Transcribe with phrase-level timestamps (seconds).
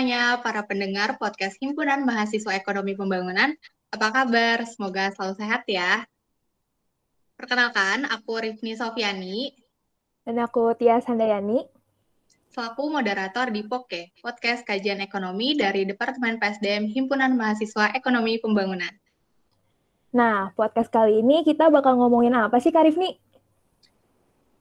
[0.00, 3.52] Semuanya, para pendengar podcast Himpunan Mahasiswa Ekonomi Pembangunan.
[3.92, 4.64] Apa kabar?
[4.64, 6.08] Semoga selalu sehat ya.
[7.36, 9.52] Perkenalkan, aku Rifni Sofiani.
[10.24, 11.68] Dan aku Tia Sandayani.
[12.48, 18.96] Selaku moderator di POKE, Podcast Kajian Ekonomi dari Departemen PSDM Himpunan Mahasiswa Ekonomi Pembangunan.
[20.16, 23.20] Nah, podcast kali ini kita bakal ngomongin apa sih, Kak Rifni?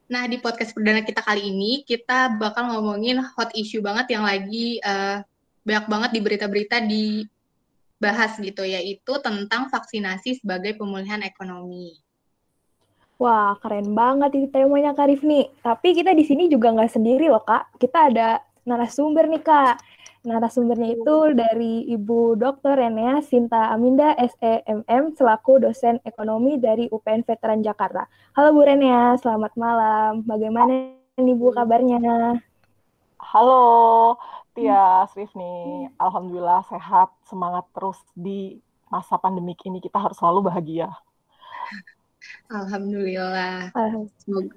[0.09, 4.81] Nah, di podcast perdana kita kali ini, kita bakal ngomongin hot issue banget yang lagi
[4.81, 5.21] uh,
[5.63, 11.99] banyak banget di berita-berita dibahas gitu, yaitu tentang vaksinasi sebagai pemulihan ekonomi.
[13.19, 15.51] Wah, keren banget itu temanya Kak Rifni.
[15.59, 17.75] Tapi kita di sini juga nggak sendiri loh, Kak.
[17.75, 19.75] Kita ada narasumber nih, Kak.
[20.19, 22.75] Narasumbernya itu dari Ibu Dr.
[22.75, 28.03] Renea Sinta Aminda SEMM selaku dosen ekonomi dari UPN Veteran Jakarta.
[28.35, 30.23] Halo Bu Renea, selamat malam.
[30.27, 32.35] Bagaimana nih Bu kabarnya?
[33.19, 33.63] Halo
[34.57, 40.89] Tia Srifni, Alhamdulillah sehat, semangat terus di masa pandemik ini kita harus selalu bahagia.
[42.59, 43.69] Alhamdulillah.
[44.21, 44.53] Semoga,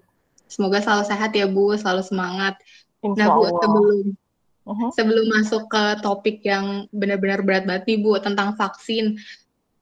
[0.48, 2.57] semoga selalu sehat ya Bu, selalu semangat.
[3.05, 4.17] Insya nah Bu, sebelum
[4.63, 4.95] Uh-huh.
[4.95, 9.19] Sebelum masuk ke topik yang benar-benar berat banget nih Bu tentang vaksin,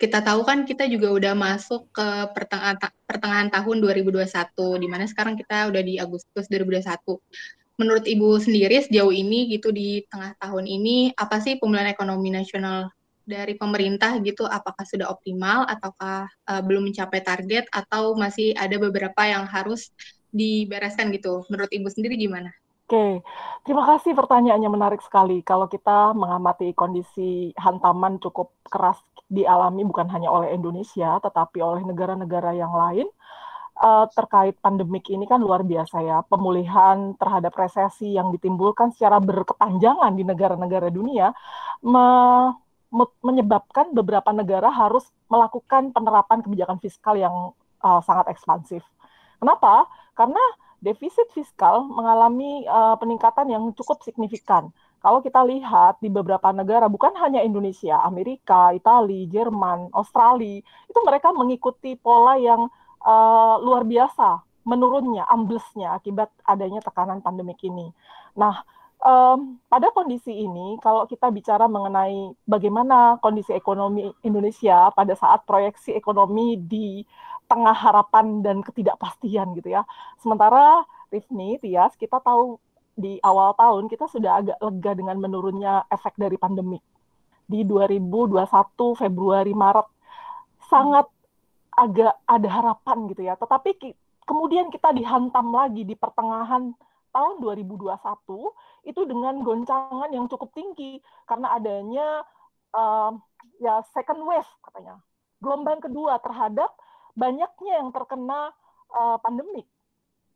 [0.01, 4.25] kita tahu kan kita juga udah masuk ke pertengahan, pertengahan tahun 2021,
[4.81, 7.21] di mana sekarang kita udah di Agustus 2021.
[7.81, 12.93] Menurut Ibu sendiri sejauh ini gitu di tengah tahun ini, apa sih pemulihan ekonomi nasional
[13.25, 14.45] dari pemerintah gitu?
[14.45, 19.89] Apakah sudah optimal ataukah uh, belum mencapai target atau masih ada beberapa yang harus
[20.29, 21.49] dibereskan gitu?
[21.49, 22.53] Menurut Ibu sendiri gimana?
[22.91, 23.23] Oke,
[23.63, 25.47] terima kasih pertanyaannya menarik sekali.
[25.47, 28.99] Kalau kita mengamati kondisi hantaman cukup keras
[29.31, 33.07] dialami bukan hanya oleh Indonesia, tetapi oleh negara-negara yang lain,
[33.81, 36.21] uh, terkait pandemik ini kan luar biasa ya.
[36.29, 41.33] Pemulihan terhadap resesi yang ditimbulkan secara berkepanjangan di negara-negara dunia
[41.83, 42.07] me
[43.23, 47.55] menyebabkan beberapa negara harus melakukan penerapan kebijakan fiskal yang
[47.87, 48.83] uh, sangat ekspansif.
[49.39, 49.87] Kenapa?
[50.19, 50.43] Karena
[50.83, 54.75] defisit fiskal mengalami uh, peningkatan yang cukup signifikan.
[55.01, 61.33] Kalau kita lihat di beberapa negara, bukan hanya Indonesia, Amerika, Italia, Jerman, Australia, itu mereka
[61.33, 62.69] mengikuti pola yang
[63.05, 67.91] uh, luar biasa, menurunnya, amblesnya akibat adanya tekanan pandemik ini.
[68.37, 68.63] Nah,
[69.03, 75.97] um, pada kondisi ini, kalau kita bicara mengenai bagaimana kondisi ekonomi Indonesia pada saat proyeksi
[75.97, 77.05] ekonomi di
[77.51, 79.83] tengah harapan dan ketidakpastian gitu ya.
[80.23, 82.63] Sementara Rifni, Tias, kita tahu
[82.95, 86.79] di awal tahun kita sudah agak lega dengan menurunnya efek dari pandemi.
[87.51, 88.31] Di 2021
[88.95, 89.89] Februari Maret
[90.71, 91.11] sangat
[91.81, 93.35] agak ada harapan gitu ya.
[93.41, 93.91] Tetapi ki
[94.29, 96.77] kemudian kita dihantam lagi di pertengahan
[97.11, 102.23] tahun 2021 itu dengan goncangan yang cukup tinggi karena adanya
[102.77, 103.17] uh,
[103.59, 105.01] ya second wave katanya.
[105.41, 106.69] Gelombang kedua terhadap
[107.17, 108.53] banyaknya yang terkena
[108.93, 109.65] uh, pandemik.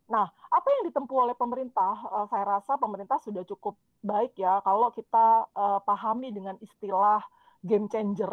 [0.04, 1.96] Nah, apa yang ditempuh oleh pemerintah?
[2.08, 7.24] Uh, saya rasa pemerintah sudah cukup baik ya kalau kita uh, pahami dengan istilah
[7.64, 8.32] game changer,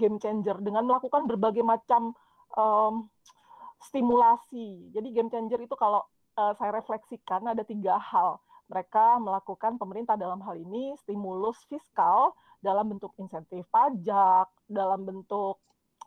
[0.00, 2.16] game changer dengan melakukan berbagai macam
[2.56, 3.08] um,
[3.82, 4.92] stimulasi.
[4.94, 6.04] Jadi game changer itu kalau
[6.38, 8.38] uh, saya refleksikan ada tiga hal.
[8.70, 15.60] Mereka melakukan pemerintah dalam hal ini stimulus fiskal dalam bentuk insentif pajak, dalam bentuk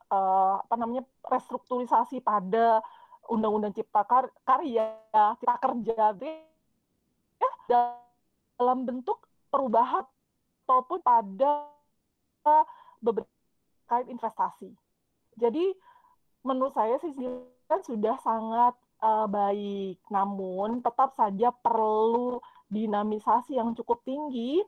[0.09, 2.81] uh, apa namanya restrukturisasi pada
[3.29, 4.97] undang-undang cipta kar karya,
[5.37, 7.51] cipta kerja, ya,
[8.57, 9.19] dalam bentuk
[9.51, 10.05] perubahan
[10.65, 11.69] ataupun pada
[13.01, 13.29] beberapa
[13.85, 14.73] kait investasi.
[15.37, 15.73] Jadi
[16.45, 17.11] menurut saya sih
[17.65, 22.39] kan sudah sangat uh, baik, namun tetap saja perlu
[22.69, 24.61] dinamisasi yang cukup tinggi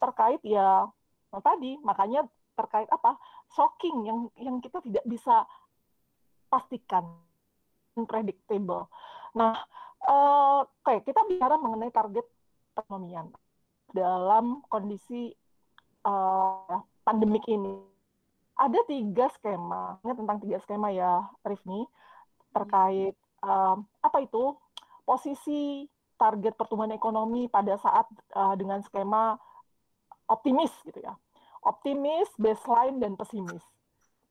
[0.00, 0.88] terkait ya
[1.32, 3.16] tadi makanya terkait apa
[3.56, 5.48] shocking yang yang kita tidak bisa
[6.52, 7.16] pastikan
[7.96, 8.88] predictable.
[9.32, 9.56] Nah,
[10.04, 12.24] uh, oke kita bicara mengenai target
[12.76, 13.32] perekonomian
[13.92, 15.32] dalam kondisi
[16.04, 17.91] uh, pandemik ini.
[18.62, 21.82] Ada tiga skema, ini tentang tiga skema ya, Rifni,
[22.54, 24.54] terkait uh, apa itu
[25.02, 28.06] posisi target pertumbuhan ekonomi pada saat
[28.38, 29.34] uh, dengan skema
[30.30, 31.18] optimis gitu ya
[31.62, 33.62] optimis, baseline, dan pesimis.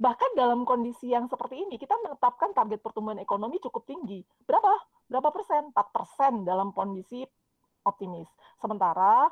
[0.02, 4.26] Bahkan dalam kondisi yang seperti ini, kita menetapkan target pertumbuhan ekonomi cukup tinggi.
[4.44, 4.74] Berapa?
[5.08, 5.72] Berapa persen?
[5.72, 7.24] 4 persen dalam kondisi
[7.86, 8.28] optimis.
[8.60, 9.30] Sementara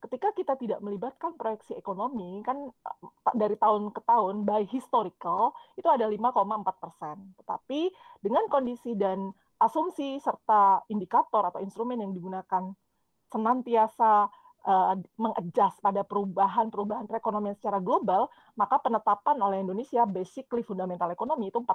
[0.00, 2.72] ketika kita tidak melibatkan proyeksi ekonomi, kan
[3.36, 7.16] dari tahun ke tahun, by historical, itu ada 5,4 persen.
[7.44, 7.80] Tetapi
[8.24, 9.28] dengan kondisi dan
[9.60, 12.72] asumsi serta indikator atau instrumen yang digunakan
[13.28, 14.26] senantiasa
[14.64, 21.60] uh, mengadjust pada perubahan-perubahan perekonomian secara global, maka penetapan oleh Indonesia basically fundamental ekonomi itu
[21.60, 21.68] 4%.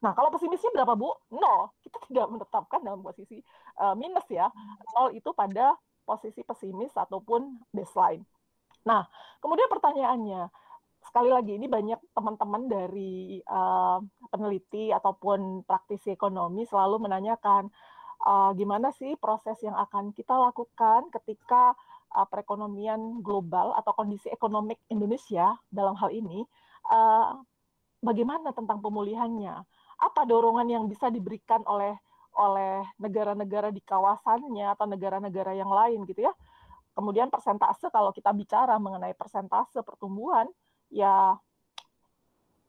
[0.00, 1.12] Nah, kalau pesimisnya berapa, Bu?
[1.36, 1.76] Nol.
[1.84, 3.40] Kita tidak menetapkan dalam posisi
[3.80, 4.48] uh, minus ya.
[4.96, 5.76] Nol itu pada
[6.10, 8.26] posisi pesimis ataupun baseline.
[8.82, 9.06] Nah,
[9.38, 10.50] kemudian pertanyaannya,
[11.06, 17.70] sekali lagi ini banyak teman-teman dari uh, peneliti ataupun praktisi ekonomi selalu menanyakan
[18.26, 21.78] uh, gimana sih proses yang akan kita lakukan ketika
[22.12, 26.44] uh, perekonomian global atau kondisi ekonomi Indonesia dalam hal ini,
[26.90, 27.38] uh,
[28.02, 29.54] bagaimana tentang pemulihannya?
[30.00, 31.92] Apa dorongan yang bisa diberikan oleh
[32.36, 36.32] oleh negara-negara di kawasannya atau negara-negara yang lain gitu ya?
[36.94, 40.46] Kemudian persentase kalau kita bicara mengenai persentase pertumbuhan,
[40.90, 41.38] ya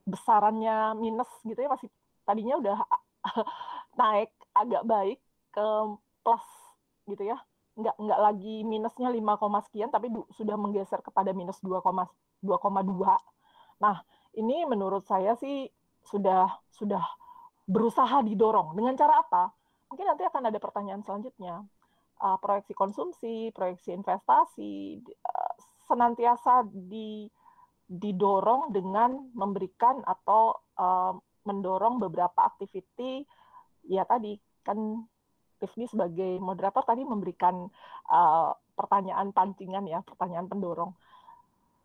[0.05, 1.89] besarannya minus gitu ya masih
[2.25, 2.77] tadinya udah
[4.01, 5.19] naik agak baik
[5.53, 5.67] ke
[6.25, 6.47] plus
[7.05, 7.37] gitu ya
[7.71, 11.87] nggak nggak lagi minusnya 5, sekian tapi sudah menggeser kepada minus 2,2.
[13.79, 13.97] Nah,
[14.35, 15.71] ini menurut saya sih
[16.03, 17.01] sudah sudah
[17.67, 18.73] berusaha didorong.
[18.77, 19.51] Dengan cara apa?
[19.91, 21.65] Mungkin nanti akan ada pertanyaan selanjutnya.
[22.21, 25.53] Uh, proyeksi konsumsi, proyeksi investasi uh,
[25.89, 27.25] senantiasa di
[27.91, 31.11] didorong dengan memberikan atau uh,
[31.43, 33.25] mendorong beberapa aktiviti
[33.89, 35.03] ya tadi kan
[35.61, 37.69] Rifni sebagai moderator tadi memberikan
[38.09, 40.89] uh, pertanyaan pancingan ya, pertanyaan pendorong.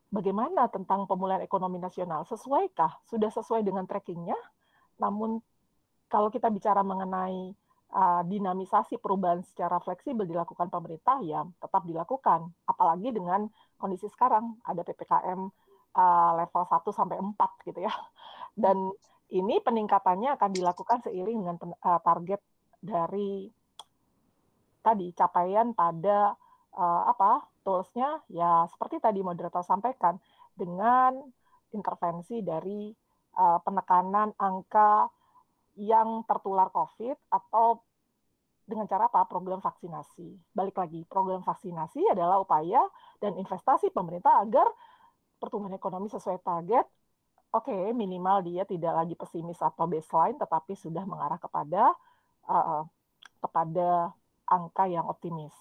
[0.08, 2.25] Bagaimana tentang pemulihan ekonomi nasional?
[2.25, 3.05] Sesuaikah?
[3.05, 4.38] Sudah sesuai dengan trackingnya?
[4.96, 5.44] Namun
[6.06, 7.54] kalau kita bicara mengenai
[7.92, 12.50] uh, dinamisasi perubahan secara fleksibel dilakukan pemerintah, ya tetap dilakukan.
[12.66, 13.46] Apalagi dengan
[13.78, 15.40] kondisi sekarang ada ppkm
[15.96, 17.94] uh, level 1 sampai 4 gitu ya.
[18.56, 18.92] Dan
[19.34, 22.38] ini peningkatannya akan dilakukan seiring dengan uh, target
[22.78, 23.50] dari
[24.86, 26.30] tadi capaian pada
[26.78, 30.14] uh, apa toolsnya ya seperti tadi moderator sampaikan
[30.54, 31.18] dengan
[31.74, 32.94] intervensi dari
[33.34, 35.10] uh, penekanan angka
[35.76, 37.84] yang tertular COVID atau
[38.67, 39.23] dengan cara apa?
[39.31, 40.50] Program vaksinasi.
[40.50, 42.82] Balik lagi, program vaksinasi adalah upaya
[43.23, 44.67] dan investasi pemerintah agar
[45.38, 46.87] pertumbuhan ekonomi sesuai target.
[47.55, 51.94] Oke, okay, minimal dia tidak lagi pesimis atau baseline, tetapi sudah mengarah kepada
[52.50, 52.82] uh,
[53.38, 54.11] kepada
[54.50, 55.55] angka yang optimis.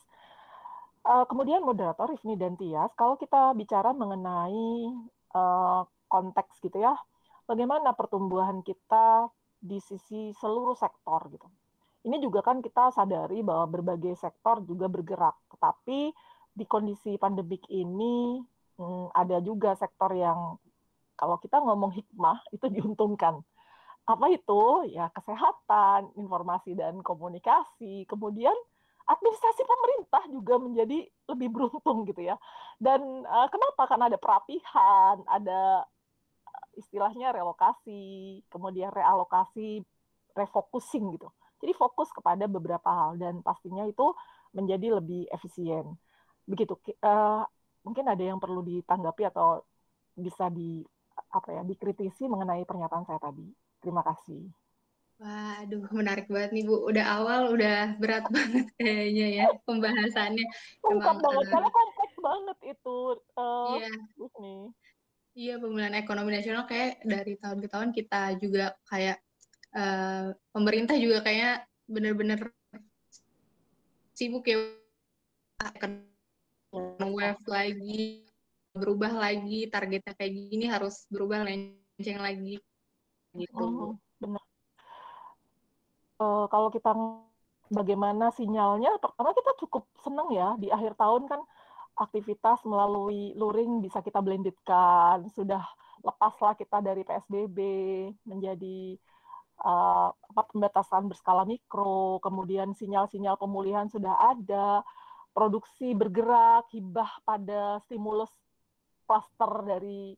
[1.05, 4.89] Uh, kemudian moderator Rifni dan Tias, kalau kita bicara mengenai
[5.37, 6.97] uh, konteks gitu ya,
[7.45, 9.29] bagaimana pertumbuhan kita
[9.65, 11.49] di sisi seluruh sektor gitu.
[12.05, 16.13] Ini juga kan kita sadari bahwa berbagai sektor juga bergerak, tetapi
[16.53, 18.45] di kondisi pandemik ini
[18.77, 20.61] hmm, ada juga sektor yang
[21.17, 23.41] kalau kita ngomong hikmah itu diuntungkan.
[24.05, 24.85] Apa itu?
[24.93, 28.53] Ya kesehatan, informasi dan komunikasi, kemudian
[29.05, 32.37] administrasi pemerintah juga menjadi lebih beruntung gitu ya.
[32.77, 33.89] Dan uh, kenapa?
[33.89, 35.89] Karena ada perapihan, ada
[36.75, 39.83] istilahnya relokasi, kemudian realokasi,
[40.35, 41.29] refocusing gitu.
[41.63, 44.11] Jadi fokus kepada beberapa hal dan pastinya itu
[44.51, 45.95] menjadi lebih efisien.
[46.45, 46.75] Begitu.
[47.01, 47.41] Uh,
[47.81, 49.63] mungkin ada yang perlu ditanggapi atau
[50.15, 50.83] bisa di
[51.31, 53.47] apa ya dikritisi mengenai pernyataan saya tadi.
[53.79, 54.45] Terima kasih.
[55.15, 56.91] Waduh, menarik banget nih Bu.
[56.91, 60.45] Udah awal udah berat banget kayaknya ya pembahasannya.
[60.83, 62.97] Kompleks banget, uh, karena kompleks banget itu.
[63.39, 63.91] Uh, iya.
[64.43, 64.63] Nih.
[65.35, 69.19] Iya, pemulihan ekonomi nasional kayak dari tahun ke tahun kita juga kayak
[69.75, 72.55] uh, pemerintah juga kayak bener-bener
[74.15, 74.79] sibuk ya.
[75.59, 76.07] Akan
[77.03, 78.23] wave lagi
[78.71, 82.55] berubah lagi targetnya kayak gini harus berubah lenceng lagi.
[83.35, 83.59] Gitu.
[83.59, 83.99] Oh,
[86.23, 86.95] uh, kalau kita
[87.75, 91.43] bagaimana sinyalnya, pertama kita cukup senang ya di akhir tahun kan
[91.95, 95.63] aktivitas melalui luring bisa kita blendedkan, sudah
[96.03, 97.57] lepaslah kita dari PSBB
[98.27, 98.99] menjadi
[99.63, 104.83] uh, pembatasan berskala mikro, kemudian sinyal-sinyal pemulihan sudah ada,
[105.31, 108.31] produksi bergerak, hibah pada stimulus
[109.07, 110.13] cluster dari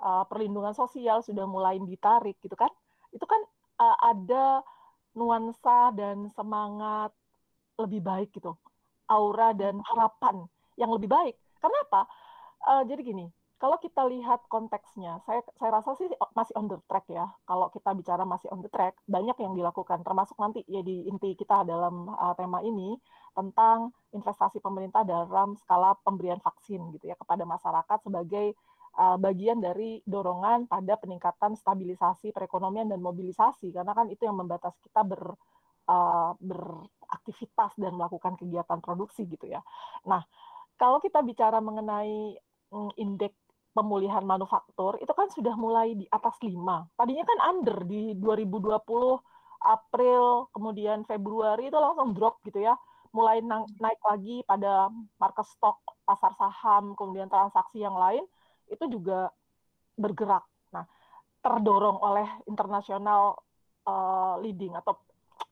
[0.00, 2.72] uh, perlindungan sosial sudah mulai ditarik gitu kan.
[3.12, 3.40] Itu kan
[3.84, 4.64] uh, ada
[5.12, 7.12] nuansa dan semangat
[7.78, 8.56] lebih baik gitu,
[9.06, 11.34] aura dan harapan yang lebih baik.
[11.58, 12.02] Karena apa?
[12.62, 13.26] Uh, jadi gini,
[13.58, 16.06] kalau kita lihat konteksnya, saya saya rasa sih
[16.38, 17.26] masih on the track ya.
[17.42, 21.34] Kalau kita bicara masih on the track, banyak yang dilakukan, termasuk nanti ya di inti
[21.34, 22.94] kita dalam uh, tema ini
[23.34, 28.54] tentang investasi pemerintah dalam skala pemberian vaksin gitu ya kepada masyarakat sebagai
[28.98, 34.74] uh, bagian dari dorongan pada peningkatan stabilisasi perekonomian dan mobilisasi karena kan itu yang membatas
[34.82, 35.34] kita ber
[35.88, 39.62] uh, beraktivitas dan melakukan kegiatan produksi gitu ya.
[40.06, 40.22] Nah,
[40.78, 42.38] kalau kita bicara mengenai
[42.70, 43.36] mm, indeks
[43.74, 46.54] pemulihan manufaktur itu kan sudah mulai di atas 5.
[46.98, 48.74] Tadinya kan under di 2020
[49.58, 52.74] April, kemudian Februari itu langsung drop gitu ya.
[53.14, 58.22] Mulai na naik lagi pada market stock, pasar saham, kemudian transaksi yang lain
[58.70, 59.30] itu juga
[59.98, 60.46] bergerak.
[60.74, 60.86] Nah,
[61.42, 63.38] terdorong oleh internasional
[63.86, 64.98] uh, leading atau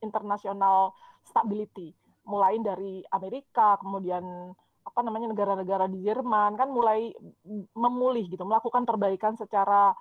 [0.02, 0.94] international
[1.26, 1.94] stability
[2.26, 4.50] mulai dari Amerika kemudian
[4.96, 7.12] apa namanya negara-negara di Jerman kan mulai
[7.76, 9.92] memulih gitu, melakukan perbaikan secara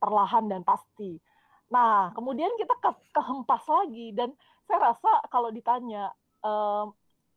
[0.00, 1.20] perlahan dan pasti.
[1.68, 4.32] Nah, kemudian kita ke kehempas lagi dan
[4.64, 6.08] saya rasa kalau ditanya
[6.40, 6.84] eh,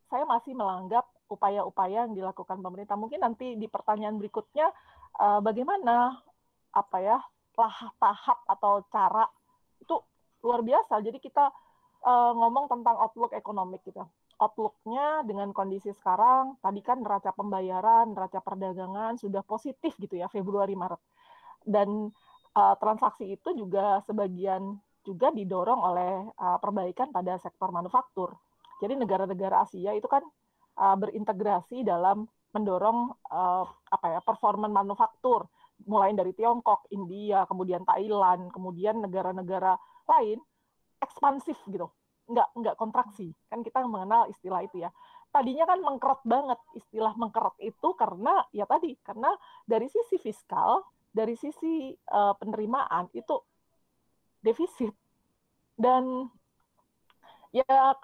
[0.07, 2.95] saya masih melanggap upaya-upaya yang dilakukan pemerintah.
[2.95, 4.71] Mungkin nanti di pertanyaan berikutnya
[5.19, 6.15] eh, bagaimana
[6.71, 7.19] apa ya
[7.59, 9.27] lah tahap atau cara
[9.83, 9.99] itu
[10.47, 11.03] luar biasa.
[11.03, 11.51] Jadi kita
[12.07, 13.99] eh, ngomong tentang outlook ekonomi gitu
[14.41, 20.73] outlook-nya dengan kondisi sekarang, tadi kan neraca pembayaran, neraca perdagangan sudah positif gitu ya Februari
[20.73, 20.97] Maret.
[21.61, 22.09] Dan
[22.57, 28.33] uh, transaksi itu juga sebagian juga didorong oleh uh, perbaikan pada sektor manufaktur.
[28.81, 30.25] Jadi negara-negara Asia itu kan
[30.81, 35.45] uh, berintegrasi dalam mendorong uh, apa ya performan manufaktur
[35.85, 39.77] mulai dari Tiongkok, India, kemudian Thailand, kemudian negara-negara
[40.09, 40.37] lain
[41.01, 41.89] ekspansif gitu
[42.31, 43.35] nggak nggak kontraksi.
[43.51, 44.89] Kan kita mengenal istilah itu ya.
[45.31, 49.31] Tadinya kan mengkerot banget istilah mengkerot itu karena ya tadi karena
[49.63, 53.35] dari sisi fiskal dari sisi uh, penerimaan itu
[54.43, 54.91] defisit.
[55.75, 56.27] Dan
[57.51, 57.95] ya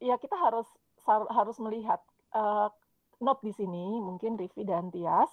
[0.00, 0.68] ya kita harus
[1.08, 2.00] harus melihat
[2.36, 2.68] uh,
[3.20, 5.28] note di sini mungkin Rivi dan Tias.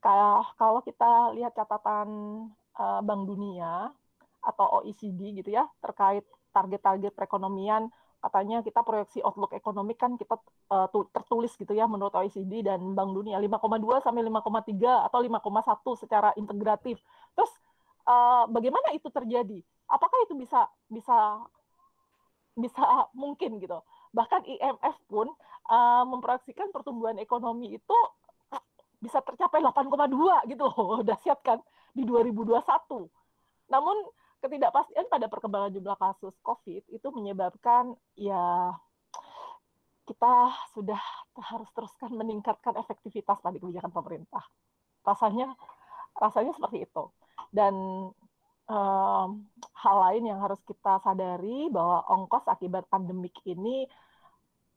[0.00, 2.08] Kalau kita lihat catatan
[2.78, 3.90] uh, Bank Dunia
[4.46, 6.22] atau OECD gitu ya terkait
[6.56, 10.40] target-target perekonomian katanya kita proyeksi outlook ekonomi kan kita
[10.72, 16.30] uh, tertulis gitu ya menurut OECD dan Bank Dunia 5,2 sampai 5,3 atau 5,1 secara
[16.34, 16.96] integratif.
[17.36, 17.52] Terus
[18.08, 19.60] uh, bagaimana itu terjadi?
[19.86, 21.44] Apakah itu bisa bisa
[22.56, 22.82] bisa
[23.12, 23.78] mungkin gitu?
[24.16, 25.28] Bahkan IMF pun
[25.68, 27.98] uh, memproyeksikan pertumbuhan ekonomi itu
[28.96, 30.98] bisa tercapai 8,2 gitu loh.
[31.08, 31.58] Dahsyat kan
[31.92, 32.58] di 2021.
[33.70, 33.96] Namun
[34.40, 38.72] ketidakpastian pada perkembangan jumlah kasus COVID itu menyebabkan ya
[40.06, 41.00] kita sudah
[41.34, 44.44] harus teruskan meningkatkan efektivitas tadi kebijakan pemerintah.
[45.02, 45.50] Rasanya
[46.16, 47.04] rasanya seperti itu.
[47.50, 47.74] Dan
[48.70, 49.28] um,
[49.74, 53.86] hal lain yang harus kita sadari bahwa ongkos akibat pandemik ini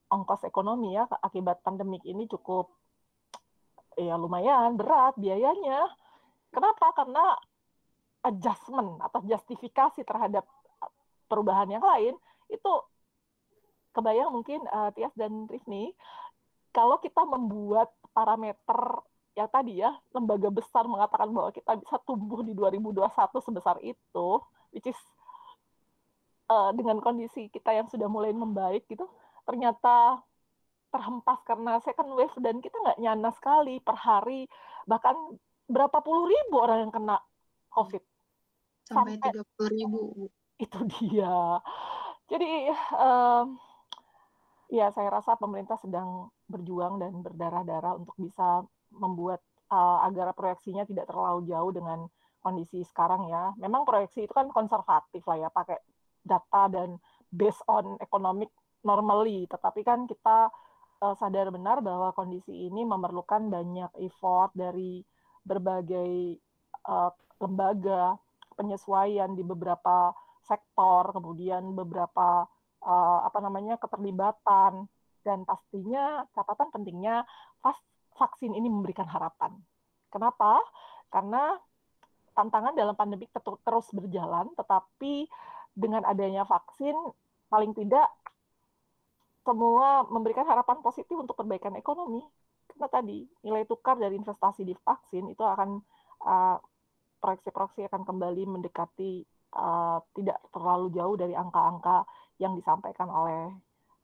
[0.10, 2.74] ongkos ekonomi ya akibat pandemik ini cukup
[3.94, 5.86] ya lumayan berat biayanya.
[6.50, 6.89] Kenapa?
[6.98, 7.38] Karena
[8.25, 10.43] adjustment atau justifikasi terhadap
[11.29, 12.13] perubahan yang lain
[12.49, 12.71] itu
[13.95, 15.93] kebayang mungkin uh, Tias dan Rifni
[16.75, 19.03] kalau kita membuat parameter
[19.38, 23.07] yang tadi ya lembaga besar mengatakan bahwa kita bisa tumbuh di 2021
[23.45, 24.27] sebesar itu
[24.75, 24.99] which is
[26.51, 29.07] uh, dengan kondisi kita yang sudah mulai membaik gitu
[29.47, 30.21] ternyata
[30.89, 34.49] terhempas karena second wave dan kita nggak nyana sekali per hari.
[34.89, 35.15] Bahkan
[35.69, 37.21] berapa puluh ribu orang yang kena
[37.69, 38.03] COVID
[38.89, 40.03] sampai tiga puluh ribu.
[40.60, 41.62] Itu dia.
[42.27, 42.67] Jadi
[43.00, 43.55] um,
[44.69, 49.39] ya saya rasa pemerintah sedang berjuang dan berdarah-darah untuk bisa membuat
[49.72, 52.05] uh, agar proyeksinya tidak terlalu jauh dengan
[52.43, 53.55] kondisi sekarang ya.
[53.55, 55.79] Memang proyeksi itu kan konservatif lah ya pakai
[56.22, 57.00] data dan
[57.31, 58.51] based on economic
[58.84, 59.48] normally.
[59.48, 60.51] Tetapi kan kita
[61.01, 65.01] uh, sadar benar bahwa kondisi ini memerlukan banyak effort dari
[65.39, 66.36] berbagai
[66.86, 68.19] uh, lembaga
[68.60, 70.12] penyesuaian di beberapa
[70.44, 72.44] sektor, kemudian beberapa
[72.84, 74.92] uh, apa namanya keterlibatan
[75.24, 77.24] dan pastinya catatan pentingnya
[78.20, 79.56] vaksin ini memberikan harapan.
[80.12, 80.60] Kenapa?
[81.08, 81.56] Karena
[82.36, 85.32] tantangan dalam pandemi terus berjalan, tetapi
[85.72, 86.94] dengan adanya vaksin
[87.48, 88.12] paling tidak
[89.48, 92.22] semua memberikan harapan positif untuk perbaikan ekonomi.
[92.70, 95.80] Karena tadi nilai tukar dari investasi di vaksin itu akan
[96.28, 96.58] uh,
[97.19, 99.23] proyeksi-proyeksi akan kembali mendekati
[99.55, 102.07] uh, tidak terlalu jauh dari angka-angka
[102.39, 103.53] yang disampaikan oleh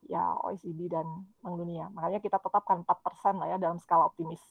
[0.06, 1.06] ya OECD dan
[1.42, 1.90] Bank Dunia.
[1.90, 4.42] Makanya kita tetapkan 4% lah ya dalam skala optimis.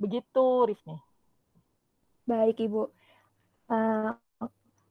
[0.00, 0.96] Begitu, Rifni.
[2.24, 2.82] Baik, Ibu.
[3.66, 4.12] Uh,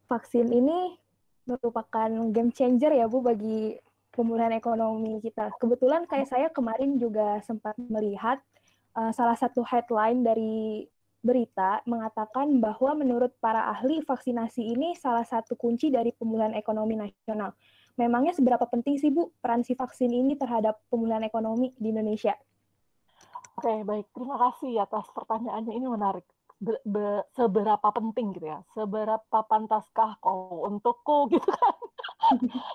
[0.06, 0.98] vaksin ini
[1.46, 3.78] merupakan game changer ya, Bu, bagi
[4.14, 5.52] pemulihan ekonomi kita.
[5.60, 8.40] Kebetulan kayak saya kemarin juga sempat melihat
[8.96, 10.88] uh, salah satu headline dari
[11.26, 17.58] berita mengatakan bahwa menurut para ahli vaksinasi ini salah satu kunci dari pemulihan ekonomi nasional.
[17.98, 22.38] Memangnya seberapa penting sih Bu peran si vaksin ini terhadap pemulihan ekonomi di Indonesia?
[23.56, 24.12] Oke, baik.
[24.12, 25.74] Terima kasih atas pertanyaannya.
[25.74, 26.28] Ini menarik.
[26.60, 28.60] Be, be, seberapa penting gitu ya?
[28.76, 31.76] Seberapa pantaskah kau untukku gitu kan?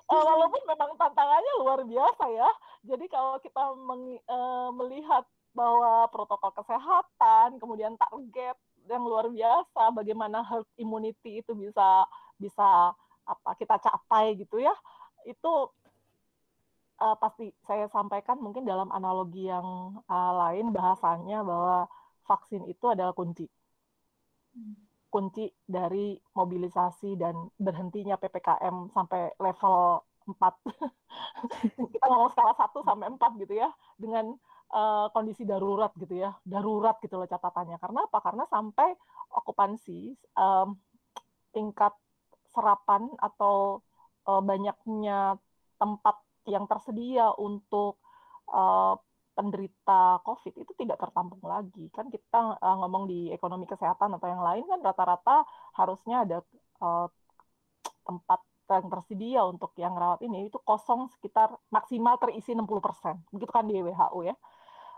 [0.09, 2.50] uh, walaupun memang tantangannya luar biasa ya.
[2.88, 8.57] Jadi kalau kita meng, uh, melihat bahwa protokol kesehatan, kemudian target
[8.88, 12.07] yang luar biasa, bagaimana herd immunity itu bisa
[12.40, 12.95] bisa
[13.26, 14.73] apa kita capai gitu ya,
[15.28, 15.52] itu
[17.00, 21.88] uh, pasti saya sampaikan mungkin dalam analogi yang uh, lain bahasanya bahwa
[22.28, 23.49] vaksin itu adalah kunci.
[25.11, 30.38] Kunci dari mobilisasi dan berhentinya PPKM sampai level 4.
[31.92, 34.38] Kita ngomong skala 1 sampai 4 gitu ya dengan
[34.73, 36.35] uh, kondisi darurat gitu ya.
[36.43, 37.77] Darurat gitu loh catatannya.
[37.79, 38.19] Karena apa?
[38.23, 38.95] Karena sampai
[39.35, 40.75] okupansi um,
[41.55, 41.95] tingkat
[42.50, 43.83] serapan atau
[44.27, 45.39] uh, banyaknya
[45.79, 46.17] tempat
[46.50, 48.03] yang tersedia untuk
[48.50, 48.99] uh,
[49.35, 51.89] penderita COVID itu tidak tertampung lagi.
[51.95, 55.47] Kan kita uh, ngomong di ekonomi kesehatan atau yang lain kan rata-rata
[55.79, 56.39] harusnya ada
[56.83, 57.07] uh,
[58.05, 63.35] tempat yang tersedia untuk yang rawat ini itu kosong sekitar maksimal terisi 60%.
[63.35, 64.37] Begitu kan di WHO ya.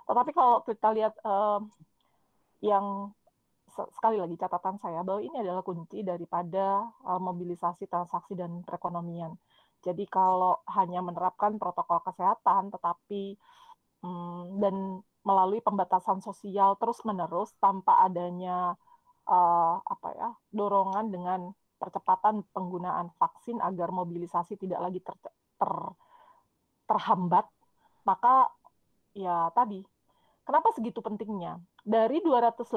[0.08, 1.60] Tetapi kalau kita lihat uh,
[2.62, 3.10] yang
[3.72, 9.32] sekali lagi catatan saya bahwa ini adalah kunci daripada uh, mobilisasi transaksi dan perekonomian.
[9.82, 13.34] Jadi kalau hanya menerapkan protokol kesehatan, tetapi
[14.04, 18.74] hmm, dan melalui pembatasan sosial terus-menerus tanpa adanya
[19.26, 21.40] uh, apa ya dorongan dengan
[21.78, 25.14] percepatan penggunaan vaksin agar mobilisasi tidak lagi ter,
[25.58, 25.72] ter,
[26.86, 27.46] terhambat,
[28.06, 28.46] maka
[29.18, 29.82] ya tadi
[30.42, 32.68] kenapa segitu pentingnya dari 280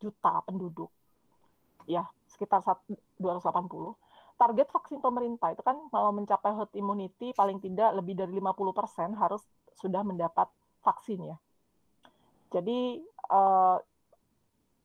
[0.00, 0.90] juta penduduk
[1.88, 2.60] ya sekitar
[3.16, 3.96] 280
[4.38, 9.42] target vaksin pemerintah itu kan kalau mencapai herd immunity paling tidak lebih dari 50% harus
[9.74, 10.46] sudah mendapat
[10.86, 11.36] vaksin ya.
[12.54, 13.02] Jadi
[13.34, 13.76] uh,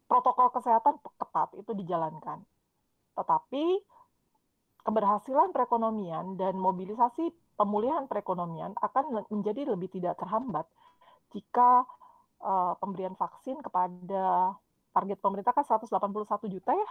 [0.09, 2.41] protokol kesehatan ketat itu dijalankan.
[3.13, 3.63] Tetapi
[4.83, 10.65] keberhasilan perekonomian dan mobilisasi pemulihan perekonomian akan menjadi lebih tidak terhambat
[11.33, 11.83] jika
[12.39, 14.55] uh, pemberian vaksin kepada
[14.93, 16.89] target pemerintah kan 181 juta ya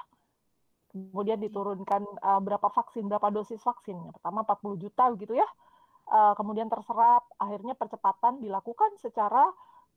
[0.93, 3.97] kemudian diturunkan uh, berapa vaksin, berapa dosis vaksin.
[3.97, 5.49] Yang pertama 40 juta gitu ya.
[6.05, 9.49] Uh, kemudian terserap, akhirnya percepatan dilakukan secara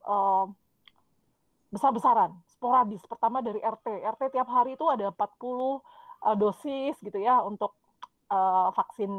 [0.07, 0.47] uh,
[1.67, 3.03] besar-besaran, sporadis.
[3.03, 4.07] Pertama dari RT.
[4.15, 5.79] RT tiap hari itu ada 40 uh,
[6.39, 7.75] dosis gitu ya untuk
[8.31, 9.11] uh, vaksin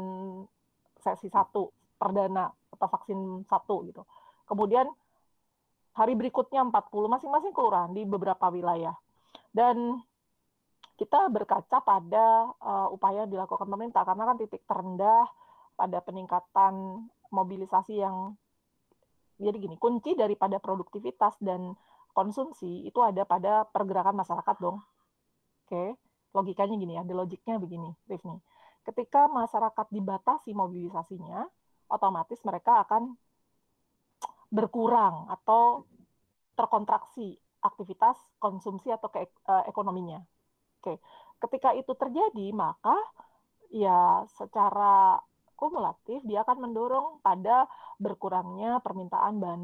[0.97, 1.69] sesi satu
[2.01, 4.01] perdana atau vaksin satu gitu.
[4.49, 4.89] Kemudian
[5.97, 8.93] hari berikutnya 40 masing-masing kelurahan di beberapa wilayah.
[9.49, 9.97] Dan
[10.97, 15.25] kita berkaca pada uh, upaya yang dilakukan pemerintah karena kan titik terendah
[15.77, 18.33] pada peningkatan mobilisasi yang
[19.37, 21.77] jadi gini kunci daripada produktivitas dan
[22.17, 25.93] konsumsi itu ada pada pergerakan masyarakat dong oke okay?
[26.33, 28.41] logikanya gini ya ada logiknya begini Rifni
[28.89, 31.45] ketika masyarakat dibatasi mobilisasinya
[31.93, 33.13] otomatis mereka akan
[34.47, 35.83] berkurang atau
[36.55, 40.23] terkontraksi aktivitas konsumsi atau ke, uh, ekonominya
[40.81, 41.01] Oke,
[41.41, 42.95] ketika itu terjadi maka
[43.73, 45.19] ya secara
[45.57, 47.65] kumulatif dia akan mendorong pada
[47.97, 49.63] berkurangnya permintaan bahan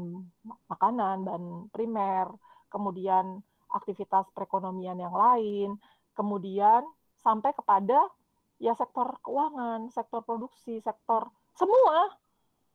[0.66, 2.34] makanan, bahan primer,
[2.66, 5.78] kemudian aktivitas perekonomian yang lain,
[6.18, 6.82] kemudian
[7.22, 8.10] sampai kepada
[8.58, 12.10] ya sektor keuangan, sektor produksi, sektor semua.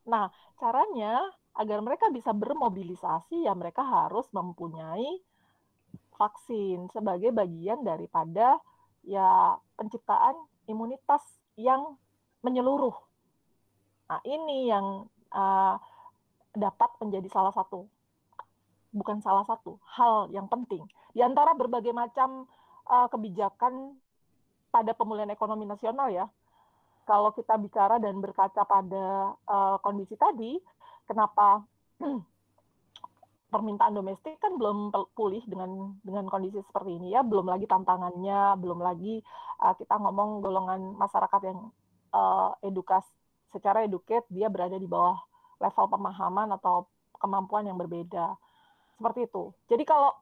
[0.08, 1.28] Nah, caranya
[1.60, 5.20] agar mereka bisa bermobilisasi ya mereka harus mempunyai
[6.16, 8.56] vaksin sebagai bagian daripada
[9.04, 10.36] ya penciptaan
[10.68, 11.20] imunitas
[11.60, 12.00] yang
[12.40, 12.96] menyeluruh.
[14.08, 15.04] Nah, ini yang
[15.36, 15.76] uh,
[16.56, 17.84] dapat menjadi salah satu
[18.90, 20.82] bukan salah satu hal yang penting
[21.14, 22.48] di antara berbagai macam
[22.90, 23.94] uh, kebijakan
[24.72, 26.26] pada pemulihan ekonomi nasional ya.
[27.06, 30.54] Kalau kita bicara dan berkaca pada uh, kondisi tadi,
[31.10, 31.66] kenapa
[33.52, 37.26] permintaan domestik kan belum pulih dengan dengan kondisi seperti ini ya.
[37.26, 39.18] Belum lagi tantangannya belum lagi
[39.58, 41.58] uh, kita ngomong golongan masyarakat yang
[42.14, 43.02] uh, edukas
[43.50, 45.18] secara eduket dia berada di bawah
[45.58, 46.86] level pemahaman atau
[47.18, 48.38] kemampuan yang berbeda.
[48.94, 49.50] Seperti itu.
[49.66, 50.14] Jadi kalau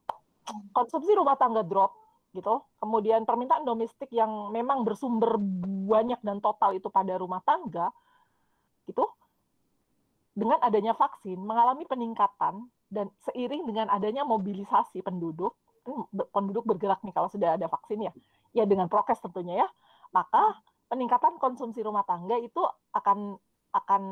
[0.77, 1.93] konsumsi rumah tangga drop
[2.37, 5.41] gitu kemudian permintaan domestik yang memang bersumber
[5.89, 7.89] banyak dan total itu pada rumah tangga
[8.85, 9.01] gitu
[10.39, 15.59] dengan adanya vaksin mengalami peningkatan dan seiring dengan adanya mobilisasi penduduk,
[16.31, 18.13] penduduk bergerak nih kalau sudah ada vaksin ya,
[18.55, 19.69] ya dengan prokes tentunya ya,
[20.15, 22.63] maka peningkatan konsumsi rumah tangga itu
[22.95, 23.35] akan
[23.69, 24.03] akan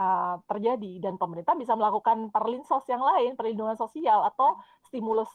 [0.00, 4.56] uh, terjadi dan pemerintah bisa melakukan perlinsos yang lain, perlindungan sosial atau
[4.88, 5.28] stimulus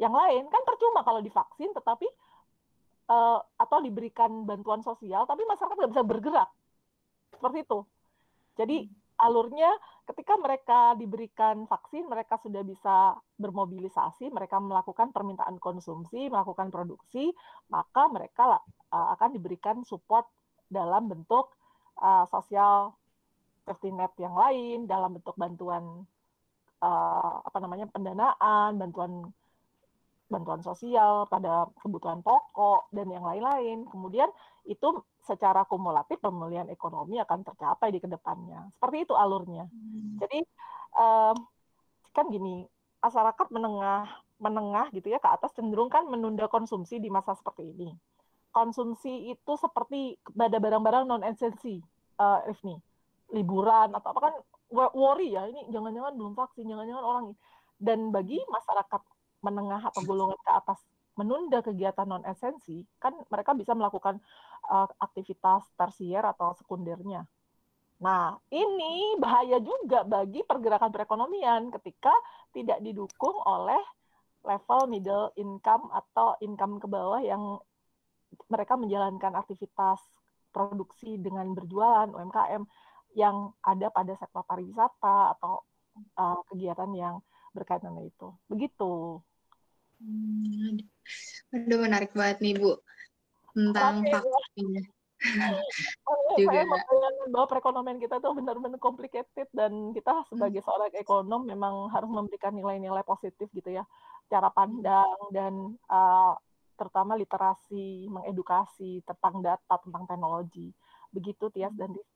[0.00, 0.50] yang lain.
[0.50, 2.08] Kan percuma kalau divaksin tetapi
[3.12, 6.50] uh, atau diberikan bantuan sosial tapi masyarakat nggak bisa bergerak.
[7.38, 7.78] Seperti itu.
[8.58, 8.76] Jadi
[9.20, 9.70] alurnya
[10.10, 17.32] ketika mereka diberikan vaksin mereka sudah bisa bermobilisasi, mereka melakukan permintaan konsumsi, melakukan produksi,
[17.70, 18.60] maka mereka
[18.92, 20.28] uh, akan diberikan support
[20.68, 21.54] dalam bentuk
[22.02, 22.92] uh, sosial
[23.64, 26.04] safety net yang lain dalam bentuk bantuan
[26.84, 29.32] uh, apa namanya pendanaan, bantuan
[30.34, 33.86] bantuan sosial pada kebutuhan pokok dan yang lain-lain.
[33.86, 34.26] Kemudian
[34.66, 38.66] itu secara kumulatif pemulihan ekonomi akan tercapai di ke depannya.
[38.74, 39.70] Seperti itu alurnya.
[39.70, 40.18] Hmm.
[40.18, 40.42] Jadi
[42.14, 42.66] kan gini,
[43.02, 44.06] masyarakat menengah
[44.42, 47.94] menengah gitu ya ke atas cenderung kan menunda konsumsi di masa seperti ini.
[48.50, 51.78] Konsumsi itu seperti pada barang-barang non esensi,
[52.18, 52.78] uh, Rifni
[53.34, 54.34] liburan atau apa kan
[54.74, 57.26] worry ya ini jangan-jangan belum vaksin jangan-jangan orang
[57.82, 59.02] dan bagi masyarakat
[59.44, 60.80] menengah atau golongan ke atas
[61.14, 64.18] menunda kegiatan non esensi kan mereka bisa melakukan
[64.66, 67.22] uh, aktivitas tersier atau sekundernya.
[68.02, 72.10] Nah, ini bahaya juga bagi pergerakan perekonomian ketika
[72.50, 73.78] tidak didukung oleh
[74.44, 77.62] level middle income atau income ke bawah yang
[78.50, 80.02] mereka menjalankan aktivitas
[80.50, 82.62] produksi dengan berjualan UMKM
[83.14, 85.62] yang ada pada sektor pariwisata atau
[86.18, 87.14] uh, kegiatan yang
[87.54, 88.28] berkaitan dengan itu.
[88.50, 89.22] Begitu.
[90.02, 90.80] Hmm,
[91.54, 92.78] aduh, menarik banget nih Bu
[93.54, 94.68] tentang okay, vaksin.
[96.36, 96.60] juga.
[96.60, 100.66] Saya membayangkan bahwa perekonomian kita tuh benar-benar complicated dan kita sebagai hmm.
[100.68, 103.86] seorang ekonom memang harus memberikan nilai-nilai positif gitu ya,
[104.28, 106.34] cara pandang dan uh,
[106.74, 110.74] terutama literasi, mengedukasi tentang data, tentang teknologi.
[111.14, 112.13] Begitu Tias dan Disney.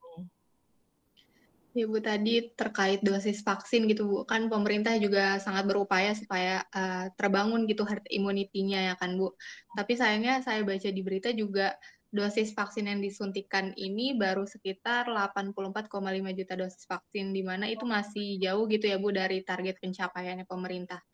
[1.76, 7.12] Ya Bu, tadi terkait dosis vaksin gitu Bu, kan pemerintah juga sangat berupaya supaya uh,
[7.14, 9.36] terbangun gitu herd immunity-nya ya kan Bu.
[9.76, 11.76] Tapi sayangnya saya baca di berita juga
[12.08, 15.92] dosis vaksin yang disuntikan ini baru sekitar 84,5
[16.32, 21.04] juta dosis vaksin, di mana itu masih jauh gitu ya Bu dari target pencapaiannya pemerintah.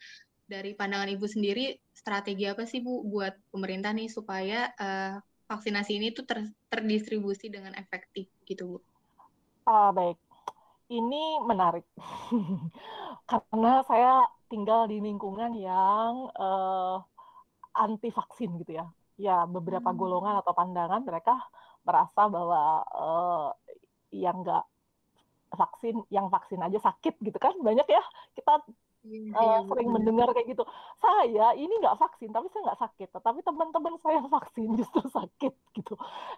[0.45, 5.19] Dari pandangan Ibu sendiri, strategi apa sih Bu buat pemerintah nih supaya uh,
[5.51, 8.79] vaksinasi ini tuh ter terdistribusi dengan efektif gitu Bu?
[9.65, 10.17] Uh, baik,
[10.93, 11.87] ini menarik
[13.31, 17.01] karena saya tinggal di lingkungan yang uh,
[17.75, 18.87] anti vaksin gitu ya.
[19.15, 19.99] Ya beberapa hmm.
[19.99, 21.39] golongan atau pandangan mereka
[21.87, 23.49] merasa bahwa uh,
[24.11, 24.65] yang enggak
[25.55, 28.03] vaksin, yang vaksin aja sakit gitu kan banyak ya
[28.35, 28.59] kita
[29.39, 30.65] uh, sering mendengar kayak gitu.
[30.99, 33.09] Saya ini nggak vaksin, tapi saya nggak sakit.
[33.13, 35.95] Tetapi teman-teman saya vaksin justru sakit gitu.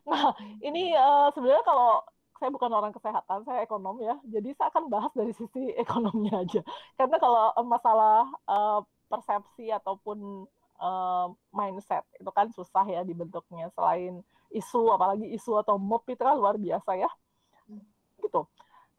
[0.09, 2.02] Nah ini uh, sebenarnya kalau
[2.37, 4.14] saya bukan orang kesehatan, saya ekonom ya.
[4.29, 6.61] Jadi saya akan bahas dari sisi ekonominya aja.
[6.94, 10.44] Karena kalau eh, masalah uh, persepsi ataupun
[10.81, 13.72] uh, mindset itu kan susah ya dibentuknya.
[13.72, 14.20] Selain
[14.53, 17.11] isu, apalagi isu atau mob itu kan luar biasa ya.
[18.20, 18.42] Gitu.
[18.42, 18.51] Oke,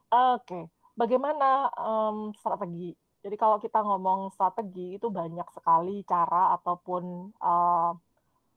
[0.07, 0.63] okay.
[0.95, 2.95] bagaimana um, strategi?
[3.19, 7.91] Jadi kalau kita ngomong strategi itu banyak sekali cara ataupun uh,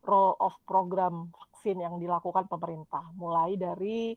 [0.07, 3.03] role of program vaksin yang dilakukan pemerintah.
[3.19, 4.15] Mulai dari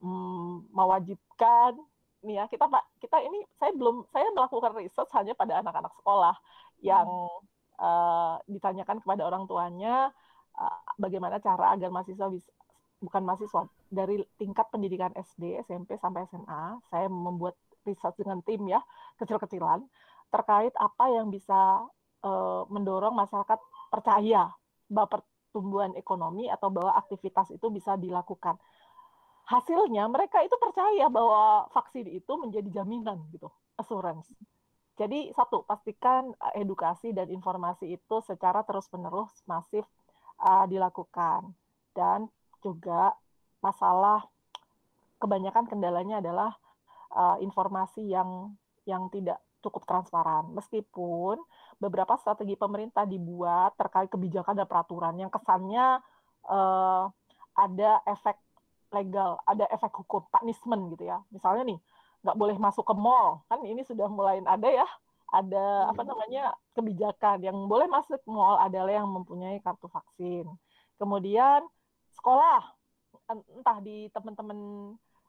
[0.00, 1.76] mm, mewajibkan.
[2.20, 6.36] Nih ya kita pak kita ini saya belum saya melakukan research hanya pada anak-anak sekolah
[6.84, 7.08] yang
[7.80, 10.12] uh, ditanyakan kepada orang tuanya
[10.60, 12.52] uh, bagaimana cara agar mahasiswa bisa
[13.00, 17.56] bukan mahasiswa dari tingkat pendidikan SD SMP sampai SMA saya membuat
[17.88, 18.84] research dengan tim ya
[19.16, 19.80] kecil-kecilan
[20.28, 21.88] terkait apa yang bisa
[22.22, 23.58] uh, mendorong masyarakat
[23.88, 24.52] percaya
[24.86, 28.60] bahwa pertumbuhan ekonomi atau bahwa aktivitas itu bisa dilakukan
[29.50, 34.30] hasilnya mereka itu percaya bahwa vaksin itu menjadi jaminan gitu, assurance.
[34.94, 39.82] Jadi satu, pastikan eh, edukasi dan informasi itu secara terus-menerus masif
[40.38, 41.50] uh, dilakukan.
[41.90, 42.30] Dan
[42.62, 43.16] juga
[43.58, 44.22] masalah
[45.18, 46.52] kebanyakan kendalanya adalah
[47.16, 50.52] uh, informasi yang yang tidak cukup transparan.
[50.52, 51.40] Meskipun
[51.80, 56.00] beberapa strategi pemerintah dibuat terkait kebijakan dan peraturan yang kesannya
[56.44, 57.08] uh,
[57.56, 58.36] ada efek
[58.90, 61.22] legal, ada efek hukum, punishment gitu ya.
[61.30, 61.78] Misalnya nih,
[62.26, 64.88] nggak boleh masuk ke mall, kan ini sudah mulai ada ya,
[65.30, 70.46] ada apa namanya kebijakan yang boleh masuk mall adalah yang mempunyai kartu vaksin.
[70.98, 71.64] Kemudian
[72.18, 72.60] sekolah,
[73.30, 74.58] entah di teman-teman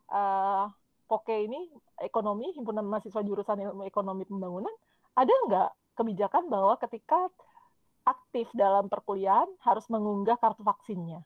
[0.10, 0.65] uh,
[1.06, 1.67] Poke ini
[2.00, 4.71] ekonomi, himpunan mahasiswa jurusan ilmu ekonomi pembangunan,
[5.12, 5.69] ada nggak
[6.00, 7.28] kebijakan bahwa ketika
[8.08, 11.19] aktif dalam perkuliahan harus mengunggah kartu vaksinnya?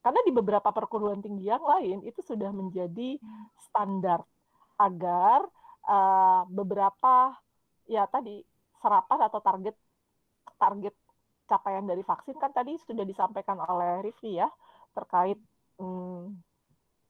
[0.00, 3.20] Karena di beberapa perguruan tinggi yang lain itu sudah menjadi
[3.60, 4.24] standar
[4.80, 5.44] agar
[5.84, 7.36] uh, beberapa
[7.84, 8.40] ya tadi
[8.80, 9.76] serapan atau target
[10.56, 10.94] target
[11.44, 14.48] capaian dari vaksin kan tadi sudah disampaikan oleh Rifki ya
[14.96, 15.36] terkait
[15.76, 16.32] hmm,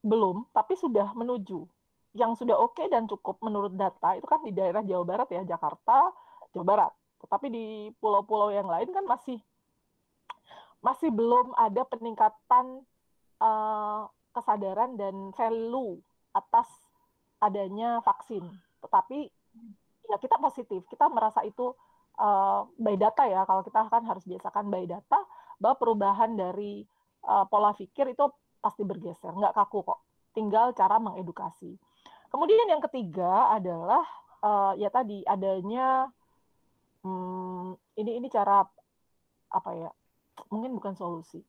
[0.03, 1.63] belum tapi sudah menuju.
[2.11, 5.47] Yang sudah oke okay dan cukup menurut data itu kan di daerah Jawa Barat ya
[5.47, 6.11] Jakarta
[6.51, 6.91] Jawa Barat.
[7.23, 7.65] Tetapi di
[8.01, 9.39] pulau-pulau yang lain kan masih
[10.81, 12.85] masih belum ada peningkatan
[13.37, 16.01] uh, kesadaran dan value
[16.33, 16.67] atas
[17.41, 18.45] adanya vaksin.
[18.81, 19.29] Tetapi
[20.09, 21.73] ya kita positif, kita merasa itu
[22.17, 23.45] uh, by data ya.
[23.45, 25.21] Kalau kita kan harus biasakan by data
[25.61, 26.81] bahwa perubahan dari
[27.29, 28.25] uh, pola pikir itu
[28.61, 29.99] pasti bergeser, nggak kaku kok.
[30.33, 31.77] Tinggal cara mengedukasi.
[32.31, 34.05] Kemudian yang ketiga adalah
[34.41, 36.07] uh, ya tadi adanya
[37.03, 38.63] hmm, ini ini cara
[39.51, 39.91] apa ya
[40.51, 41.39] mungkin bukan solusi,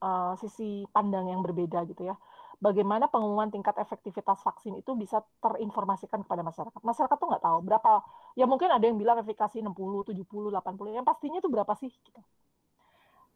[0.00, 2.16] uh, sisi pandang yang berbeda gitu ya.
[2.62, 6.78] Bagaimana pengumuman tingkat efektivitas vaksin itu bisa terinformasikan kepada masyarakat.
[6.78, 8.06] Masyarakat tuh nggak tahu berapa,
[8.38, 10.22] ya mungkin ada yang bilang efikasi 60, 70,
[10.54, 12.22] 80, yang pastinya itu berapa sih gitu.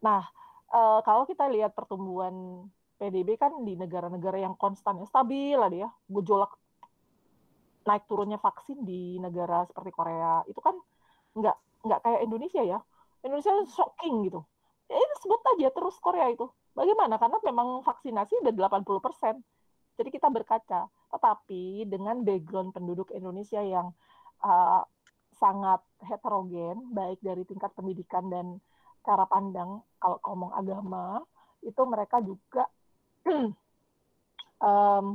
[0.07, 0.23] Nah,
[0.71, 2.67] uh, kalau kita lihat pertumbuhan
[3.03, 6.55] PDB kan di negara-negara yang konstan stabil ada ya, gejolak
[7.83, 10.75] naik turunnya vaksin di negara seperti Korea itu kan
[11.35, 12.79] nggak nggak kayak Indonesia ya.
[13.27, 14.47] Indonesia shocking gitu
[14.87, 16.47] ya ini sebut aja terus Korea itu.
[16.77, 17.17] Bagaimana?
[17.17, 19.41] Karena memang vaksinasi udah 80%.
[19.97, 20.87] Jadi kita berkaca.
[21.11, 23.91] Tetapi dengan background penduduk Indonesia yang
[24.45, 24.83] uh,
[25.37, 28.61] sangat heterogen, baik dari tingkat pendidikan dan
[29.05, 31.23] cara pandang, kalau ngomong agama,
[31.65, 32.69] itu mereka juga
[34.61, 35.07] um,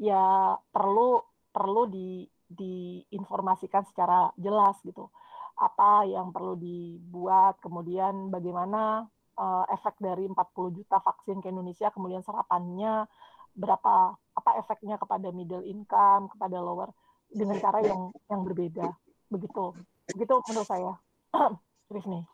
[0.00, 1.22] ya perlu
[1.54, 5.08] perlu di diinformasikan secara jelas gitu
[5.54, 9.06] apa yang perlu dibuat, kemudian bagaimana
[9.38, 13.06] uh, efek dari 40 juta vaksin ke Indonesia, kemudian serapannya
[13.54, 16.90] berapa, apa efeknya kepada middle income, kepada lower
[17.30, 18.90] dengan cara yang yang berbeda.
[19.30, 19.74] Begitu.
[20.14, 20.92] Begitu menurut saya.
[21.94, 22.26] Rifni.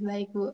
[0.00, 0.52] Baik, Bu.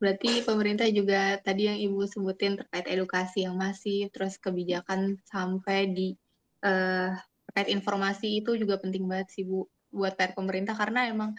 [0.00, 6.16] Berarti pemerintah juga tadi yang Ibu sebutin terkait edukasi yang masih terus kebijakan sampai di
[6.64, 7.12] uh,
[7.50, 11.34] terkait informasi itu juga penting banget sih Bu buat PR pemerintah karena emang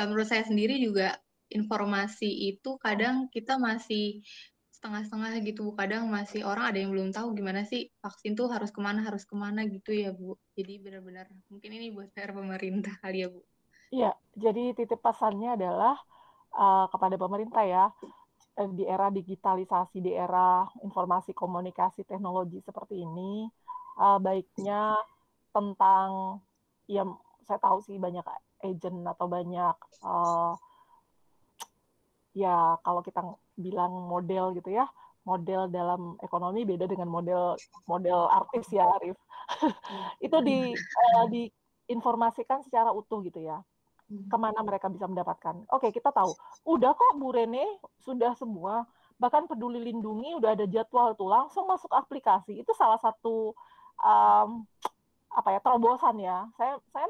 [0.00, 1.20] uh, menurut saya sendiri juga
[1.52, 4.24] informasi itu kadang kita masih
[4.72, 5.76] setengah-setengah gitu Bu.
[5.76, 9.28] Kadang masih orang ada yang belum tahu gimana sih vaksin tuh harus ke mana, harus
[9.28, 10.40] ke mana gitu ya Bu.
[10.56, 13.44] Jadi benar-benar mungkin ini buat PR pemerintah kali ya Bu.
[13.90, 15.98] Iya, jadi titip pesannya adalah
[16.56, 17.84] uh, kepada pemerintah ya
[18.56, 23.50] eh, di era digitalisasi, di era informasi komunikasi teknologi seperti ini,
[24.00, 24.96] baiknya
[25.50, 26.38] tentang
[26.86, 27.06] ya
[27.46, 28.22] saya tahu sih banyak
[28.62, 30.54] agent atau banyak uh,
[32.36, 33.20] ya kalau kita
[33.58, 34.86] bilang model gitu ya
[35.26, 39.18] model dalam ekonomi beda dengan model model artis ya Arif.
[40.26, 43.60] Itu di uh, diinformasikan secara utuh gitu ya
[44.08, 44.28] hmm.
[44.32, 45.66] ke mana mereka bisa mendapatkan.
[45.70, 46.32] Oke kita tahu.
[46.66, 48.88] Udah kok Bu Rene sudah semua.
[49.20, 52.56] Bahkan peduli lindungi udah ada jadwal tuh langsung masuk aplikasi.
[52.56, 53.52] Itu salah satu
[54.00, 54.64] um,
[55.30, 56.46] apa ya terobosan ya.
[56.58, 57.06] Saya saya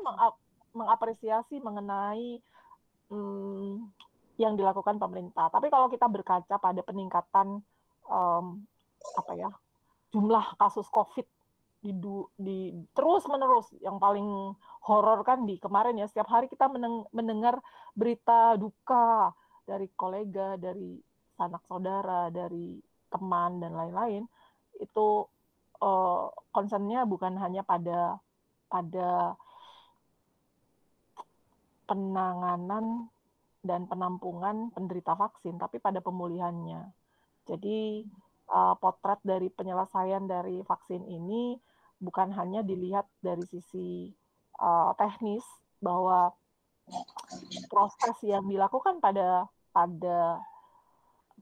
[0.76, 2.40] mengapresiasi mengenai
[3.10, 3.90] hmm,
[4.40, 5.52] yang dilakukan pemerintah.
[5.52, 7.60] Tapi kalau kita berkaca pada peningkatan
[8.08, 8.44] um,
[9.16, 9.50] apa ya
[10.10, 11.26] jumlah kasus COVID
[11.80, 11.92] di,
[12.36, 12.58] di
[12.92, 14.52] terus menerus yang paling
[14.84, 17.56] horor kan di kemarin ya setiap hari kita meneng, mendengar
[17.96, 19.32] berita duka
[19.64, 21.00] dari kolega dari
[21.40, 22.76] sanak saudara dari
[23.08, 24.28] teman dan lain-lain
[24.76, 25.24] itu
[25.80, 28.20] uh, concernnya bukan hanya pada
[28.70, 29.34] pada
[31.90, 33.10] penanganan
[33.60, 36.86] dan penampungan penderita vaksin, tapi pada pemulihannya.
[37.50, 38.06] Jadi
[38.48, 41.58] uh, potret dari penyelesaian dari vaksin ini
[42.00, 44.08] bukan hanya dilihat dari sisi
[44.62, 45.44] uh, teknis
[45.82, 46.32] bahwa
[47.68, 50.40] proses yang dilakukan pada pada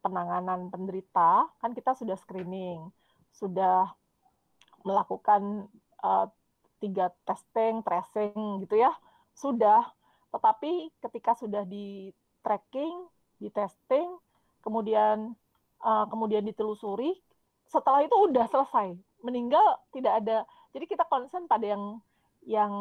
[0.00, 2.88] penanganan penderita kan kita sudah screening,
[3.34, 3.88] sudah
[4.82, 5.66] melakukan
[6.02, 6.26] uh,
[6.78, 8.94] tiga testing, tracing gitu ya,
[9.34, 9.82] sudah.
[10.30, 12.12] Tetapi ketika sudah di
[12.44, 14.18] tracking, di testing,
[14.62, 15.34] kemudian
[15.82, 17.18] uh, kemudian ditelusuri,
[17.66, 18.94] setelah itu udah selesai.
[19.22, 20.38] Meninggal tidak ada.
[20.70, 21.98] Jadi kita concern pada yang
[22.46, 22.72] yang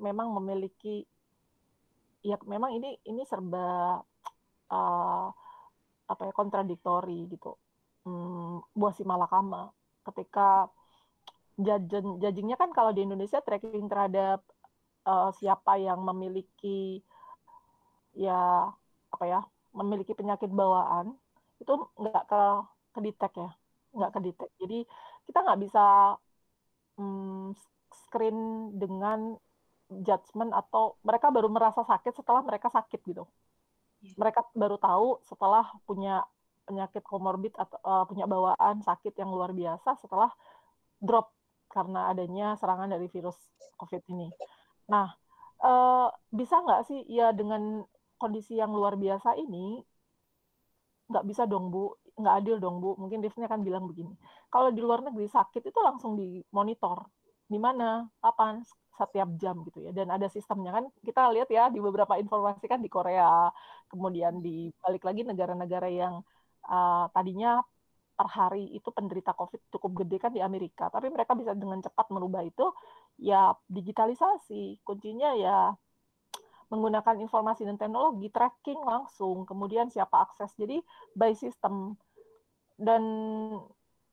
[0.00, 1.04] memang memiliki
[2.22, 3.98] ya memang ini ini serba
[4.70, 5.26] uh,
[6.08, 7.58] apa ya kontradiktori gitu.
[8.02, 9.70] Hmm, buah si malakama
[10.02, 10.66] ketika
[11.66, 14.42] judging judgingnya kan kalau di Indonesia tracking terhadap
[15.06, 17.02] uh, siapa yang memiliki
[18.12, 18.68] ya
[19.12, 19.40] apa ya
[19.72, 21.16] memiliki penyakit bawaan
[21.62, 22.42] itu nggak ke
[22.92, 23.50] kedetek ya,
[23.96, 24.50] nggak kedetek.
[24.60, 24.78] Jadi
[25.24, 25.84] kita nggak bisa
[27.00, 27.56] um,
[27.92, 28.36] screen
[28.76, 29.36] dengan
[29.88, 33.24] judgement atau mereka baru merasa sakit setelah mereka sakit gitu.
[34.02, 34.14] Iya.
[34.18, 36.24] Mereka baru tahu setelah punya
[36.66, 40.30] penyakit komorbid atau uh, punya bawaan sakit yang luar biasa setelah
[41.02, 41.34] drop
[41.72, 43.40] karena adanya serangan dari virus
[43.80, 44.28] COVID ini.
[44.92, 45.08] Nah,
[45.64, 47.80] uh, bisa nggak sih ya dengan
[48.20, 49.80] kondisi yang luar biasa ini
[51.08, 52.94] nggak bisa dong bu, nggak adil dong bu.
[53.00, 54.12] Mungkin Devnya akan bilang begini,
[54.52, 57.08] kalau di luar negeri sakit itu langsung dimonitor,
[57.48, 58.60] di mana, kapan,
[58.92, 59.90] setiap jam gitu ya.
[59.92, 63.48] Dan ada sistemnya kan, kita lihat ya di beberapa informasi kan di Korea,
[63.88, 66.20] kemudian di balik lagi negara-negara yang
[66.68, 67.60] uh, tadinya
[68.22, 72.06] per hari itu penderita COVID cukup gede kan di Amerika, tapi mereka bisa dengan cepat
[72.14, 72.70] merubah itu,
[73.18, 74.78] ya digitalisasi.
[74.86, 75.74] Kuncinya ya
[76.70, 80.54] menggunakan informasi dan teknologi, tracking langsung, kemudian siapa akses.
[80.54, 80.78] Jadi
[81.18, 81.98] by system.
[82.78, 83.02] Dan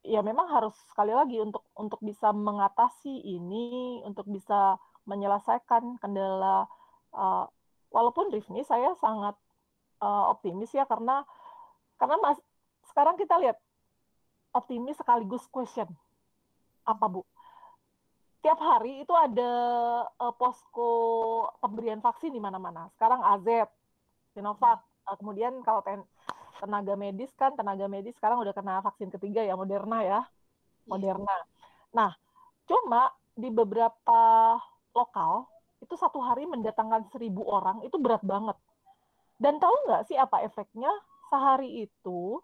[0.02, 6.65] ya memang harus sekali lagi untuk untuk bisa mengatasi ini, untuk bisa menyelesaikan kendala
[7.13, 7.45] uh,
[7.93, 9.38] walaupun Rifni saya sangat
[10.02, 11.22] uh, optimis ya karena
[12.02, 12.38] karena mas
[12.89, 13.58] sekarang kita lihat
[14.56, 15.88] optimis sekaligus question
[16.88, 17.22] apa bu
[18.40, 19.52] tiap hari itu ada
[20.16, 20.92] uh, posko
[21.60, 23.68] pemberian vaksin di mana-mana sekarang AZ
[24.32, 26.02] Sinovac uh, kemudian kalau ten
[26.60, 30.20] tenaga medis kan tenaga medis sekarang udah kena vaksin ketiga ya Moderna ya iya.
[30.88, 31.38] Moderna.
[31.96, 32.12] Nah
[32.68, 34.22] cuma di beberapa
[34.92, 35.48] lokal
[35.80, 38.60] itu satu hari mendatangkan seribu orang itu berat banget.
[39.40, 40.92] Dan tahu nggak sih apa efeknya
[41.32, 42.44] sehari itu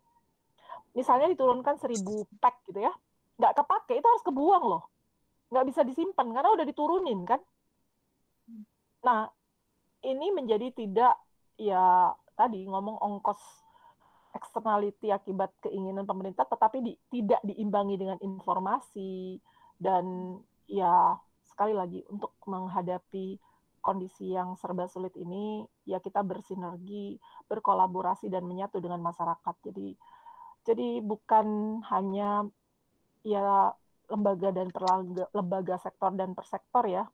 [0.96, 2.94] misalnya diturunkan seribu pack gitu ya
[3.36, 4.84] nggak kepake itu harus kebuang loh.
[5.52, 7.40] Nggak bisa disimpan karena udah diturunin kan?
[9.04, 9.28] Nah
[10.08, 11.14] ini menjadi tidak
[11.60, 13.40] ya tadi ngomong ongkos
[14.36, 19.40] externality akibat keinginan pemerintah tetapi di, tidak diimbangi dengan informasi.
[19.76, 20.40] Dan
[20.72, 23.36] ya sekali lagi untuk menghadapi
[23.84, 29.56] kondisi yang serba sulit ini ya kita bersinergi, berkolaborasi dan menyatu dengan masyarakat.
[29.62, 29.94] Jadi
[30.66, 32.50] jadi bukan hanya
[33.22, 33.72] ya
[34.10, 37.06] lembaga dan perlembaga lembaga sektor dan persektor ya.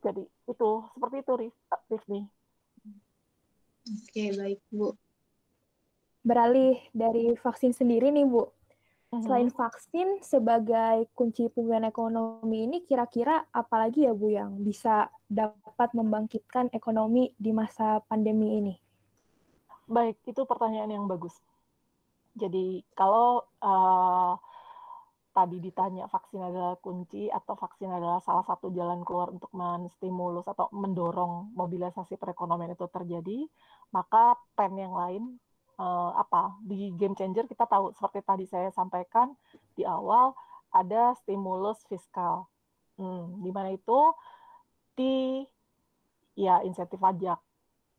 [0.00, 1.32] Jadi itu seperti itu
[1.88, 2.20] Rifni.
[3.84, 4.96] Oke, baik Bu
[6.20, 8.44] beralih dari vaksin sendiri nih Bu.
[8.44, 9.22] Mm-hmm.
[9.26, 16.70] Selain vaksin sebagai kunci pemulihan ekonomi ini kira-kira apalagi ya Bu yang bisa dapat membangkitkan
[16.70, 18.74] ekonomi di masa pandemi ini?
[19.90, 21.34] Baik, itu pertanyaan yang bagus.
[22.34, 24.34] Jadi kalau uh,
[25.30, 30.66] tadi ditanya vaksin adalah kunci atau vaksin adalah salah satu jalan keluar untuk menstimulus atau
[30.74, 33.46] mendorong mobilisasi perekonomian itu terjadi,
[33.94, 35.22] maka pen yang lain
[35.78, 39.32] uh, apa di game changer kita tahu seperti tadi saya sampaikan
[39.78, 40.34] di awal
[40.70, 42.46] ada stimulus fiskal,
[42.98, 43.98] hmm, di mana itu
[44.94, 45.42] di
[46.38, 47.38] ya insentif pajak,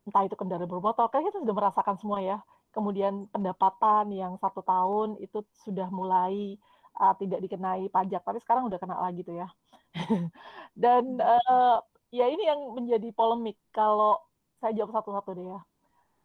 [0.08, 2.38] entah itu kendaraan bermotor, kan kita sudah merasakan semua ya.
[2.72, 6.56] Kemudian pendapatan yang satu tahun itu sudah mulai
[6.96, 9.48] uh, tidak dikenai pajak, tapi sekarang udah kena lagi tuh ya.
[10.82, 11.78] Dan uh,
[12.12, 14.20] ya ini yang menjadi polemik kalau
[14.60, 15.60] saya jawab satu-satu deh ya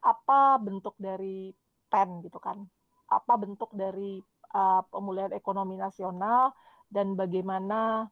[0.05, 1.49] apa bentuk dari
[1.89, 2.61] PEN gitu kan
[3.09, 4.21] apa bentuk dari
[4.53, 6.53] uh, pemulihan ekonomi nasional
[6.91, 8.05] dan bagaimana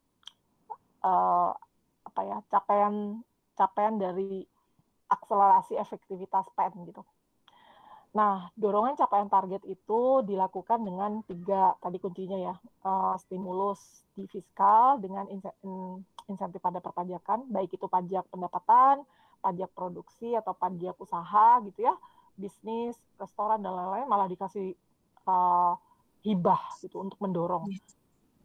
[1.04, 1.52] uh,
[2.08, 3.22] apa ya capaian
[3.56, 4.44] capaian dari
[5.06, 7.04] akselerasi efektivitas PEN gitu.
[8.16, 12.56] Nah, dorongan capaian target itu dilakukan dengan tiga tadi kuncinya ya,
[12.88, 15.28] uh, stimulus di fiskal dengan
[16.32, 19.04] insentif pada perpajakan, baik itu pajak pendapatan,
[19.44, 21.92] pajak produksi atau pajak usaha gitu ya,
[22.40, 24.72] bisnis, restoran dan lain-lain malah dikasih
[25.28, 25.76] uh,
[26.24, 27.84] hibah gitu untuk mendorong iya.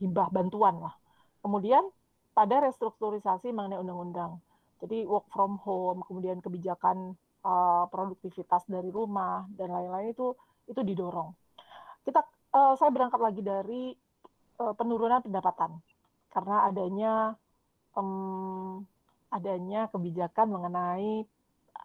[0.02, 0.94] hibah bantuan lah.
[1.46, 1.86] Kemudian
[2.34, 4.42] pada restrukturisasi mengenai undang-undang.
[4.82, 7.14] Jadi work from home, kemudian kebijakan
[7.44, 10.34] uh, produktivitas dari rumah dan lain-lain itu
[10.68, 11.34] itu didorong.
[12.04, 12.20] Kita
[12.54, 13.94] uh, saya berangkat lagi dari
[14.60, 15.80] uh, penurunan pendapatan
[16.30, 17.12] karena adanya
[17.98, 18.84] um,
[19.30, 21.26] adanya kebijakan mengenai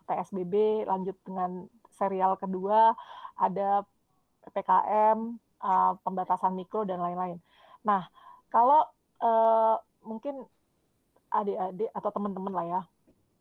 [0.06, 2.94] PSBB lanjut dengan serial kedua
[3.40, 3.86] ada
[4.46, 5.18] PPKM
[5.62, 7.42] uh, pembatasan mikro dan lain-lain.
[7.82, 8.06] Nah,
[8.54, 8.86] kalau
[9.22, 9.76] uh,
[10.06, 10.46] mungkin
[11.34, 12.82] adik-adik atau teman-teman lah ya,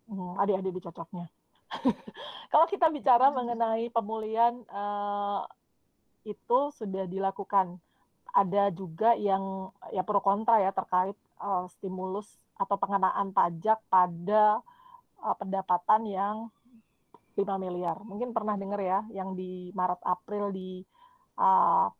[0.08, 1.28] hmm, adik-adik dicocoknya.
[2.52, 5.44] kalau kita bicara mengenai pemulihan uh,
[6.24, 7.78] itu sudah dilakukan.
[8.34, 12.26] Ada juga yang ya pro kontra ya terkait uh, stimulus
[12.58, 14.58] atau pengenaan pajak pada
[15.22, 16.36] uh, pendapatan yang
[17.38, 17.98] 5 miliar.
[18.02, 20.82] Mungkin pernah dengar ya yang di Maret April di
[21.38, 21.90] uh,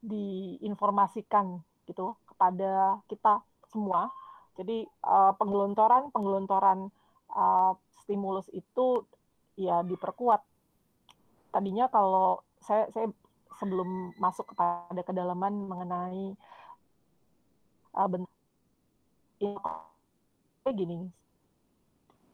[0.00, 4.12] diinformasikan gitu kepada kita semua.
[4.56, 6.88] Jadi uh, penggelontoran penggelontoran
[7.32, 7.72] uh,
[8.06, 9.02] stimulus itu
[9.58, 10.40] ya diperkuat.
[11.50, 13.10] Tadinya kalau saya saya
[13.58, 16.36] sebelum masuk kepada kedalaman mengenai
[17.96, 18.30] uh, bentuk
[20.66, 21.08] gini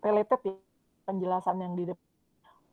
[0.02, 0.56] related ya
[1.06, 1.84] penjelasan yang di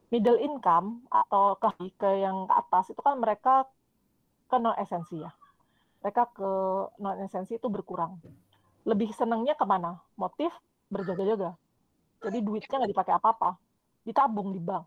[0.10, 3.70] middle income atau ke ke yang ke atas itu kan mereka
[4.50, 5.30] ke non esensi ya.
[6.02, 6.52] Mereka ke
[6.98, 8.18] non esensi itu berkurang.
[8.90, 10.02] Lebih senangnya ke mana?
[10.18, 10.50] Motif
[10.90, 11.54] berjaga-jaga.
[12.20, 13.56] Jadi duitnya nggak dipakai apa-apa,
[14.04, 14.84] ditabung di bank,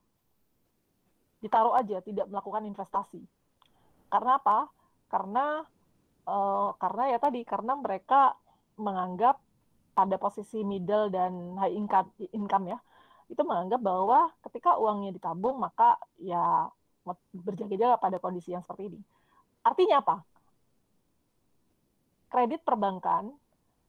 [1.40, 3.24] ditaruh aja, tidak melakukan investasi.
[4.12, 4.68] Karena apa?
[5.08, 5.64] Karena
[6.28, 8.36] uh, karena ya tadi karena mereka
[8.76, 9.40] menganggap
[9.92, 12.78] pada posisi middle dan high income income ya
[13.28, 16.68] itu menganggap bahwa ketika uangnya ditabung maka ya
[17.32, 19.00] berjaga-jaga pada kondisi yang seperti ini.
[19.64, 20.16] Artinya apa?
[22.28, 23.32] Kredit perbankan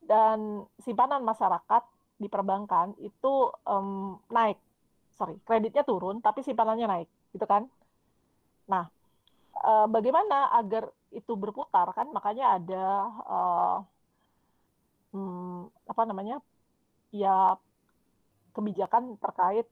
[0.03, 1.83] dan simpanan masyarakat
[2.17, 4.57] di perbankan itu um, naik.
[5.13, 7.69] Sorry, kreditnya turun tapi simpanannya naik, gitu kan?
[8.65, 8.89] Nah,
[9.61, 12.09] uh, bagaimana agar itu berputar kan?
[12.09, 12.85] Makanya ada
[13.27, 13.77] uh,
[15.13, 16.41] hmm, apa namanya?
[17.13, 17.57] Ya
[18.57, 19.69] kebijakan terkait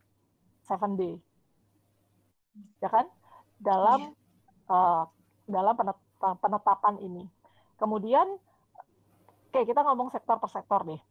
[0.69, 1.17] 7D.
[2.81, 3.09] Ya kan?
[3.57, 4.13] Dalam
[4.69, 5.03] uh,
[5.49, 5.73] dalam
[6.21, 7.25] penetapan ini.
[7.81, 8.37] Kemudian
[9.49, 11.01] oke kita ngomong sektor per sektor deh.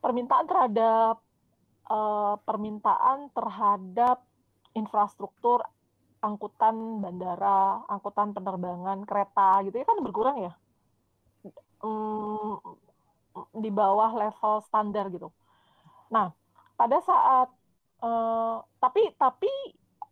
[0.00, 1.20] Permintaan terhadap
[1.88, 4.24] uh, permintaan terhadap
[4.72, 5.60] infrastruktur
[6.20, 10.52] angkutan bandara, angkutan penerbangan, kereta gitu ya kan berkurang ya.
[11.80, 12.60] Hmm,
[13.56, 15.32] di bawah level standar gitu.
[16.12, 16.28] Nah,
[16.76, 17.48] pada saat
[18.04, 19.48] uh, tapi tapi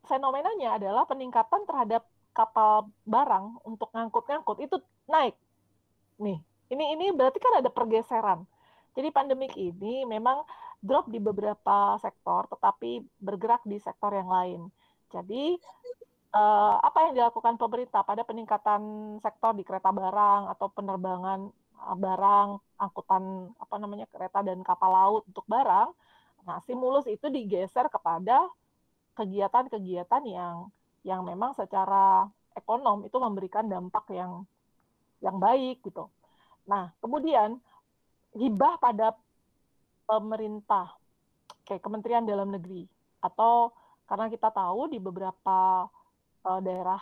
[0.08, 4.76] fenomenanya adalah peningkatan terhadap kapal barang untuk ngangkut-ngangkut itu
[5.10, 5.36] naik.
[6.22, 6.40] Nih,
[6.72, 8.48] ini ini berarti kan ada pergeseran.
[8.98, 10.42] Jadi pandemik ini memang
[10.82, 14.66] drop di beberapa sektor, tetapi bergerak di sektor yang lain.
[15.14, 15.54] Jadi
[16.34, 18.82] uh, apa yang dilakukan pemerintah pada peningkatan
[19.22, 21.46] sektor di kereta barang atau penerbangan
[21.78, 22.48] uh, barang
[22.82, 25.94] angkutan apa namanya kereta dan kapal laut untuk barang.
[26.42, 28.50] Nah, stimulus itu digeser kepada
[29.14, 30.74] kegiatan-kegiatan yang
[31.06, 32.26] yang memang secara
[32.58, 34.42] ekonom itu memberikan dampak yang
[35.22, 36.10] yang baik gitu.
[36.66, 37.62] Nah, kemudian
[38.36, 39.16] hibah pada
[40.08, 40.96] pemerintah
[41.64, 42.84] kayak Kementerian Dalam Negeri
[43.24, 43.72] atau
[44.08, 45.84] karena kita tahu di beberapa
[46.44, 47.00] uh, daerah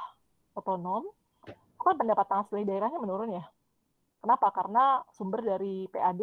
[0.58, 1.06] otonom
[1.78, 3.46] kan pendapatan asli daerahnya menurun ya
[4.26, 4.50] Kenapa?
[4.50, 6.18] Karena sumber dari PAD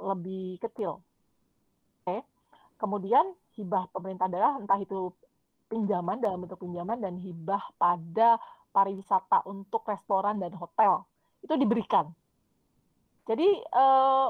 [0.00, 0.96] lebih kecil.
[2.00, 2.24] Oke.
[2.80, 5.12] Kemudian hibah pemerintah daerah entah itu
[5.68, 8.40] pinjaman dalam bentuk pinjaman dan hibah pada
[8.72, 11.04] pariwisata untuk restoran dan hotel
[11.44, 12.08] itu diberikan.
[13.28, 14.28] Jadi eh,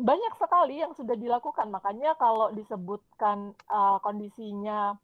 [0.00, 1.68] banyak sekali yang sudah dilakukan.
[1.68, 4.96] Makanya kalau disebutkan eh, kondisinya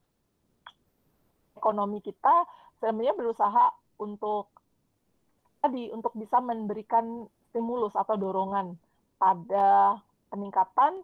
[1.57, 2.45] ekonomi kita
[2.79, 4.53] sebenarnya berusaha untuk
[5.65, 8.77] tadi untuk bisa memberikan stimulus atau dorongan
[9.17, 9.97] pada
[10.29, 11.01] peningkatan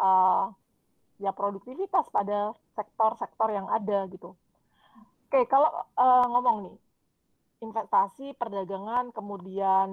[0.00, 0.48] uh,
[1.20, 4.32] ya produktivitas pada sektor-sektor yang ada gitu.
[5.28, 6.76] Oke, kalau uh, ngomong nih
[7.60, 9.88] investasi, perdagangan, kemudian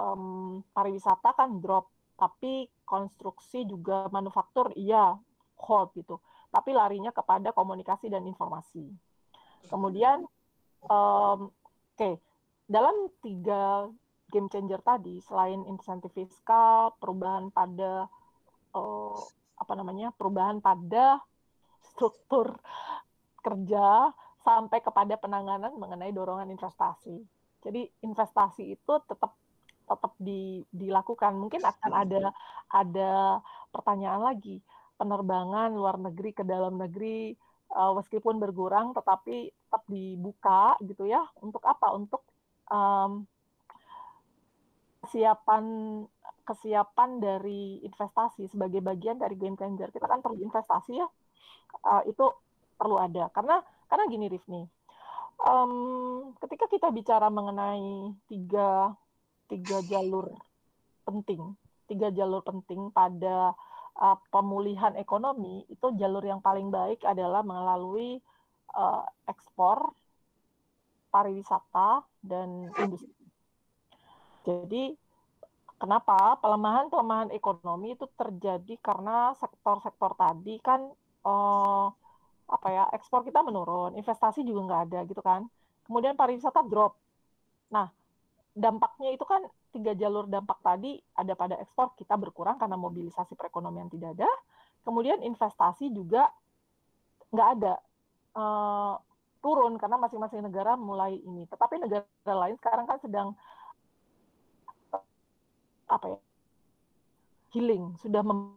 [0.00, 5.16] um, pariwisata kan drop, tapi konstruksi juga manufaktur iya
[5.60, 6.16] hold gitu.
[6.48, 8.88] Tapi larinya kepada komunikasi dan informasi.
[9.68, 10.24] Kemudian
[10.88, 12.16] um, oke, okay,
[12.64, 13.86] dalam tiga
[14.30, 18.06] game changer tadi, selain insentif fiskal, perubahan pada
[18.72, 19.18] uh,
[19.60, 21.20] apa namanya, perubahan pada
[21.82, 22.56] struktur
[23.42, 27.20] kerja sampai kepada penanganan mengenai dorongan investasi.
[27.60, 29.36] Jadi investasi itu tetap
[29.90, 31.34] tetap di, dilakukan.
[31.34, 32.30] Mungkin akan ada
[32.70, 33.12] ada
[33.74, 34.62] pertanyaan lagi
[34.94, 37.34] penerbangan luar negeri ke dalam negeri
[37.74, 41.26] uh, meskipun berkurang tetapi tetap dibuka gitu ya.
[41.42, 41.90] Untuk apa?
[41.90, 42.22] Untuk
[42.70, 43.26] um,
[45.10, 45.64] kesiapan
[46.44, 51.06] kesiapan dari investasi sebagai bagian dari game changer kita kan perlu investasi ya
[51.86, 52.26] uh, itu
[52.74, 54.62] perlu ada karena karena gini Rifni
[55.46, 58.92] um, ketika kita bicara mengenai tiga
[59.50, 60.30] tiga jalur
[61.02, 61.58] penting
[61.90, 63.50] tiga jalur penting pada
[63.98, 68.22] uh, pemulihan ekonomi itu jalur yang paling baik adalah melalui
[68.78, 69.90] uh, ekspor
[71.10, 73.10] pariwisata dan industri.
[74.46, 74.94] Jadi
[75.76, 80.86] kenapa pelemahan-pelemahan ekonomi itu terjadi karena sektor-sektor tadi kan
[81.26, 81.90] uh,
[82.50, 85.50] apa ya ekspor kita menurun, investasi juga nggak ada gitu kan.
[85.86, 86.94] Kemudian pariwisata drop.
[87.74, 87.90] Nah,
[88.54, 93.86] dampaknya itu kan tiga jalur dampak tadi ada pada ekspor kita berkurang karena mobilisasi perekonomian
[93.90, 94.30] tidak ada.
[94.82, 96.26] Kemudian investasi juga
[97.30, 97.74] nggak ada
[98.34, 98.94] uh,
[99.38, 101.46] turun karena masing-masing negara mulai ini.
[101.46, 103.28] Tetapi negara lain sekarang kan sedang
[105.90, 106.18] apa ya
[107.50, 108.54] healing sudah mem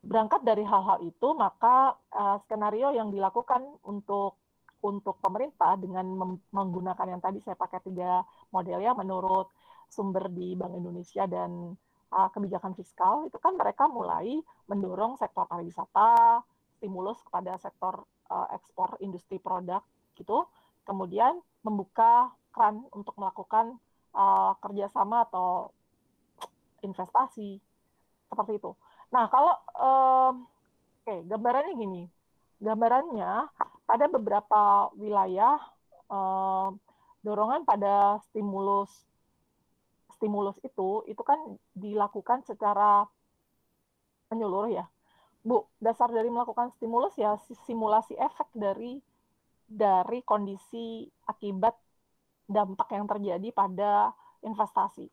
[0.00, 4.39] berangkat dari hal-hal itu maka uh, skenario yang dilakukan untuk
[4.80, 6.04] untuk pemerintah dengan
[6.50, 9.52] menggunakan yang tadi saya pakai tiga model ya menurut
[9.90, 11.76] sumber di Bank Indonesia dan
[12.14, 13.26] uh, kebijakan fiskal.
[13.26, 14.38] Itu kan mereka mulai
[14.70, 16.42] mendorong sektor pariwisata,
[16.78, 19.82] stimulus kepada sektor uh, ekspor industri produk
[20.16, 20.46] gitu,
[20.86, 23.76] kemudian membuka keran untuk melakukan
[24.14, 25.74] uh, kerjasama atau
[26.80, 27.60] investasi.
[28.30, 28.72] Seperti itu.
[29.10, 32.02] Nah kalau uh, oke okay, gambarannya gini,
[32.60, 33.48] gambarannya
[33.88, 35.56] pada beberapa wilayah
[36.12, 36.68] uh,
[37.24, 38.92] dorongan pada stimulus
[40.20, 41.40] stimulus itu itu kan
[41.72, 43.08] dilakukan secara
[44.28, 44.86] menyeluruh ya.
[45.40, 49.00] Bu, dasar dari melakukan stimulus ya simulasi efek dari
[49.64, 51.72] dari kondisi akibat
[52.44, 54.12] dampak yang terjadi pada
[54.44, 55.08] investasi.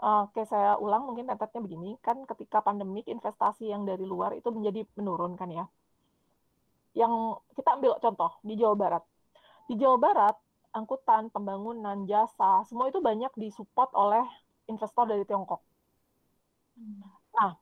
[0.00, 4.84] Oke, saya ulang mungkin tetetnya begini, kan ketika pandemik investasi yang dari luar itu menjadi
[4.96, 5.64] menurun kan ya
[6.94, 9.04] yang kita ambil contoh di Jawa Barat.
[9.70, 10.36] Di Jawa Barat,
[10.74, 14.24] angkutan, pembangunan, jasa, semua itu banyak disupport oleh
[14.66, 15.62] investor dari Tiongkok.
[17.34, 17.52] Nah,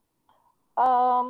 [0.77, 1.27] um,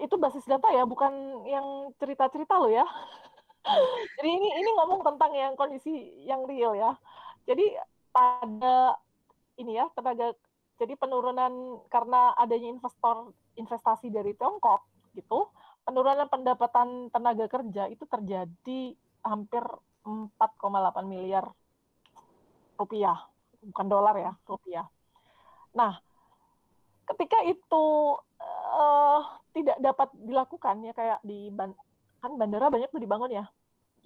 [0.00, 2.86] itu basis data ya, bukan yang cerita-cerita loh ya.
[4.16, 6.96] Jadi ini ini ngomong tentang yang kondisi yang real ya.
[7.44, 7.76] Jadi
[8.10, 8.96] pada
[9.60, 10.32] ini ya tenaga
[10.80, 14.80] jadi penurunan karena adanya investor investasi dari Tiongkok
[15.12, 15.52] gitu
[15.90, 18.94] penurunan pendapatan tenaga kerja itu terjadi
[19.26, 19.58] hampir
[20.06, 20.38] 4,8
[21.02, 21.50] miliar
[22.78, 23.18] rupiah,
[23.58, 24.86] bukan dolar ya, rupiah.
[25.74, 25.98] Nah,
[27.10, 28.14] ketika itu
[28.70, 29.20] uh,
[29.50, 31.50] tidak dapat dilakukan ya kayak di
[32.22, 33.44] kan bandara banyak tuh dibangun ya,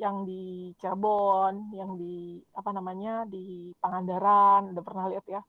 [0.00, 5.44] yang di Cirebon, yang di apa namanya di Pangandaran, udah pernah lihat ya.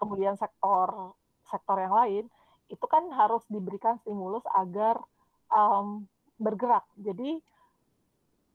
[0.00, 1.12] Kemudian sektor
[1.44, 2.24] sektor yang lain
[2.70, 5.02] itu kan harus diberikan stimulus agar
[5.50, 6.06] um,
[6.38, 6.86] bergerak.
[6.96, 7.42] Jadi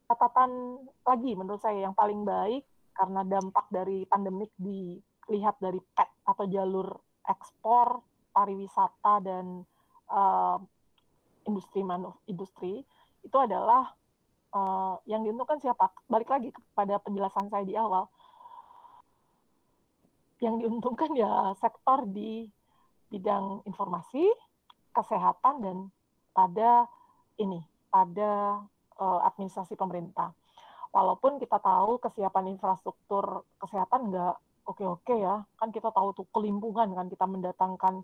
[0.07, 2.63] catatan lagi menurut saya yang paling baik
[2.95, 6.87] karena dampak dari pandemik dilihat dari PET atau jalur
[7.27, 7.99] ekspor
[8.31, 9.65] pariwisata dan
[10.09, 10.57] uh,
[11.45, 12.81] industri manuf industri
[13.25, 13.91] itu adalah
[14.53, 15.91] uh, yang diuntungkan siapa?
[16.05, 18.07] Balik lagi kepada penjelasan saya di awal.
[20.39, 22.45] Yang diuntungkan ya sektor di
[23.09, 24.25] bidang informasi,
[24.95, 25.77] kesehatan dan
[26.31, 26.87] pada
[27.39, 27.59] ini,
[27.91, 28.63] pada
[28.99, 30.31] uh, administrasi pemerintah.
[30.95, 37.11] Walaupun kita tahu kesiapan infrastruktur kesehatan nggak oke-oke ya, kan kita tahu tuh kelimpungan kan
[37.11, 38.01] kita mendatangkan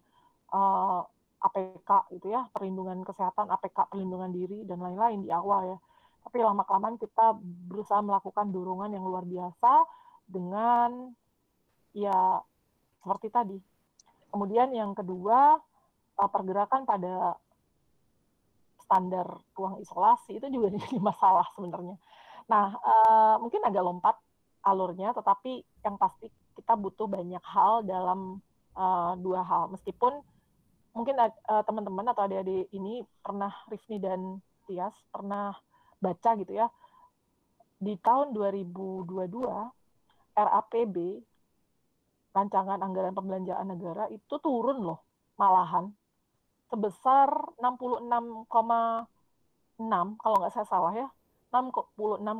[0.51, 1.89] uh, eh, APK
[2.19, 5.77] itu ya, perlindungan kesehatan, APK perlindungan diri dan lain-lain di awal ya.
[6.21, 9.87] Tapi lama-kelamaan kita berusaha melakukan dorongan yang luar biasa
[10.29, 11.09] dengan
[11.97, 12.39] ya
[13.01, 13.57] seperti tadi
[14.32, 15.59] Kemudian yang kedua,
[16.17, 17.36] uh, pergerakan pada
[18.79, 21.95] standar ruang isolasi itu juga jadi masalah sebenarnya.
[22.47, 24.15] Nah, uh, mungkin agak lompat
[24.65, 28.43] alurnya, tetapi yang pasti kita butuh banyak hal dalam
[28.75, 29.71] uh, dua hal.
[29.71, 30.19] Meskipun
[30.91, 35.55] mungkin uh, teman-teman atau adik-adik ini pernah Rifni dan Tias pernah
[36.03, 36.67] baca gitu ya.
[37.82, 39.17] Di tahun 2022
[40.38, 40.95] RAPB
[42.32, 44.99] rancangan anggaran pembelanjaan negara itu turun loh
[45.36, 45.91] malahan
[46.71, 47.27] sebesar
[47.59, 48.47] 66,6
[50.21, 51.09] kalau nggak saya salah ya
[51.51, 52.32] 66,6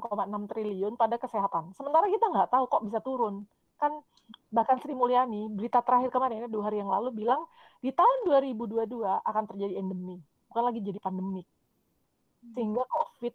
[0.48, 1.76] triliun pada kesehatan.
[1.76, 3.44] Sementara kita nggak tahu kok bisa turun.
[3.76, 4.00] Kan
[4.48, 7.44] bahkan Sri Mulyani berita terakhir kemarin dua hari yang lalu bilang
[7.84, 10.16] di tahun 2022 akan terjadi endemi,
[10.48, 11.44] bukan lagi jadi pandemik.
[12.56, 13.34] Sehingga COVID,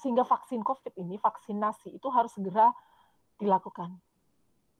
[0.00, 2.72] sehingga vaksin COVID ini vaksinasi itu harus segera
[3.36, 4.00] dilakukan.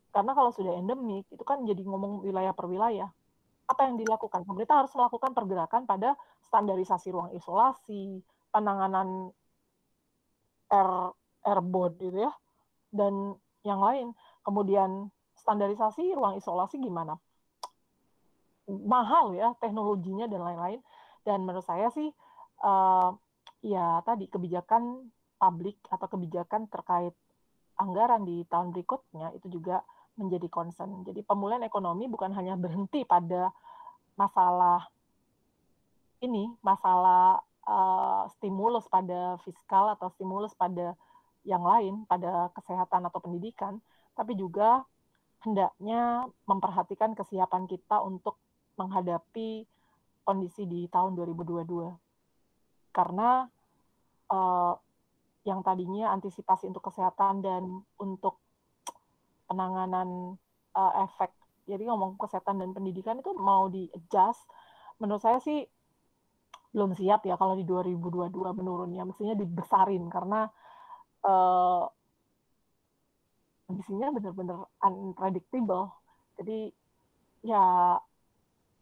[0.09, 3.09] Karena kalau sudah endemik, itu kan jadi ngomong wilayah per wilayah.
[3.69, 4.49] Apa yang dilakukan?
[4.49, 6.17] Pemerintah harus melakukan pergerakan pada
[6.49, 9.31] standarisasi ruang isolasi, penanganan
[10.73, 10.91] air
[11.45, 12.33] airborne gitu ya,
[12.93, 14.17] dan yang lain.
[14.45, 17.21] Kemudian standarisasi ruang isolasi gimana?
[18.69, 20.81] Mahal ya teknologinya dan lain-lain.
[21.25, 22.09] Dan menurut saya sih,
[22.65, 23.13] uh,
[23.61, 27.15] ya tadi kebijakan publik atau kebijakan terkait
[27.79, 29.87] anggaran di tahun berikutnya itu juga
[30.19, 31.07] menjadi concern.
[31.07, 33.55] Jadi pemulihan ekonomi bukan hanya berhenti pada
[34.19, 34.91] masalah
[36.19, 40.99] ini masalah uh, stimulus pada fiskal atau stimulus pada
[41.47, 43.79] yang lain, pada kesehatan atau pendidikan,
[44.19, 44.83] tapi juga
[45.47, 48.35] hendaknya memperhatikan kesiapan kita untuk
[48.75, 49.63] menghadapi
[50.27, 51.95] kondisi di tahun 2022.
[52.91, 53.47] Karena
[54.35, 54.75] uh,
[55.47, 57.63] yang tadinya antisipasi untuk kesehatan dan
[57.97, 58.43] untuk
[59.49, 60.37] penanganan
[60.77, 61.33] uh, efek,
[61.69, 64.49] jadi ngomong kesehatan dan pendidikan itu mau di adjust,
[64.97, 65.69] menurut saya sih
[66.73, 69.05] belum siap ya kalau di 2022 menurunnya.
[69.05, 70.49] Mestinya dibesarin karena
[71.29, 71.85] uh,
[73.69, 75.93] benar-benar unpredictable.
[76.41, 76.73] Jadi
[77.45, 77.97] ya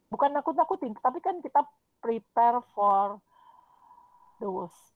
[0.07, 1.67] bukan nakut-nakutin tapi kan kita
[1.99, 3.19] prepare for
[4.39, 4.95] the worst.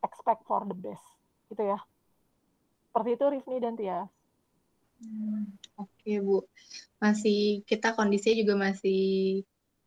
[0.00, 1.04] Expect for the best.
[1.52, 1.76] Gitu ya.
[2.88, 4.08] Seperti itu Rifni dan Tia
[5.00, 5.42] hmm,
[5.80, 6.44] oke okay, Bu
[6.96, 9.44] masih kita kondisinya juga masih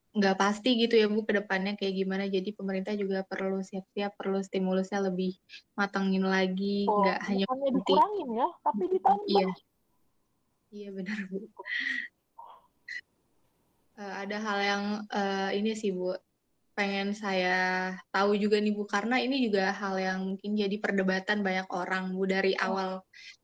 [0.09, 2.25] nggak pasti gitu ya Bu ke depannya kayak gimana.
[2.25, 5.37] Jadi pemerintah juga perlu siap-siap, perlu stimulusnya lebih
[5.77, 7.73] matangin lagi, oh, nggak hanya nanti.
[7.77, 9.29] dikurangin ya, tapi ditambah.
[9.29, 9.49] Iya,
[10.73, 11.37] iya benar Bu.
[13.99, 14.83] Uh, ada hal yang
[15.13, 16.17] uh, ini sih Bu,
[16.73, 21.69] pengen saya tahu juga nih Bu, karena ini juga hal yang mungkin jadi perdebatan banyak
[21.69, 22.65] orang Bu dari oh.
[22.65, 22.89] awal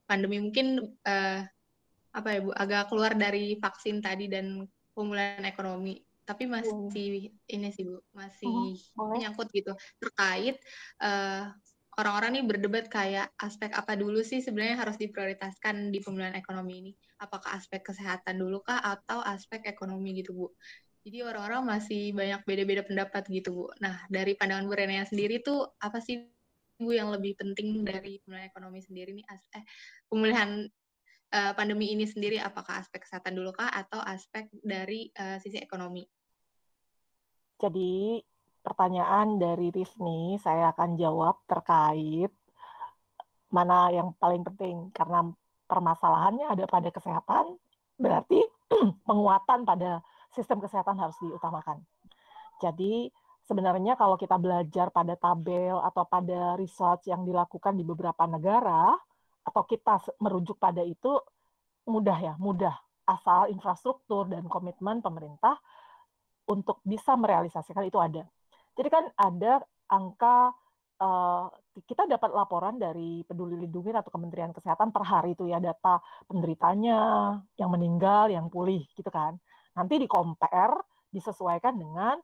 [0.10, 1.46] pandemi mungkin uh,
[2.16, 4.64] apa ya Bu, agak keluar dari vaksin tadi dan
[4.96, 7.54] pemulihan ekonomi tapi masih hmm.
[7.54, 10.58] ini sih Bu, masih hmm, menyangkut gitu terkait
[11.04, 11.54] uh,
[12.02, 16.92] orang-orang nih berdebat kayak aspek apa dulu sih sebenarnya harus diprioritaskan di pemulihan ekonomi ini?
[17.22, 20.48] Apakah aspek kesehatan dulu kah atau aspek ekonomi gitu Bu?
[21.06, 23.66] Jadi orang-orang masih banyak beda-beda pendapat gitu Bu.
[23.80, 26.26] Nah dari pandangan Bu Renea sendiri tuh apa sih
[26.76, 29.26] Bu yang lebih penting dari pemulihan ekonomi sendiri nih?
[29.30, 29.64] Eh,
[30.12, 30.68] pemulihan
[31.36, 36.08] uh, pandemi ini sendiri apakah aspek kesehatan dulu kah atau aspek dari uh, sisi ekonomi?
[37.60, 38.24] Jadi
[38.64, 42.32] pertanyaan dari Rifni saya akan jawab terkait
[43.54, 45.22] mana yang paling penting karena
[45.70, 47.56] permasalahannya ada pada kesehatan
[47.96, 48.42] berarti
[49.08, 50.02] penguatan pada
[50.34, 51.80] sistem kesehatan harus diutamakan.
[52.60, 53.08] Jadi
[53.46, 58.98] sebenarnya kalau kita belajar pada tabel atau pada research yang dilakukan di beberapa negara
[59.46, 61.22] atau kita merujuk pada itu
[61.86, 62.74] mudah ya, mudah
[63.06, 65.62] asal infrastruktur dan komitmen pemerintah
[66.50, 68.26] untuk bisa merealisasikan itu ada.
[68.76, 70.52] Jadi kan ada angka
[71.00, 71.48] uh,
[71.86, 77.36] kita dapat laporan dari Peduli Lindungi atau Kementerian Kesehatan per hari itu ya data penderitanya,
[77.60, 79.38] yang meninggal, yang pulih gitu kan.
[79.76, 82.16] Nanti di compare disesuaikan dengan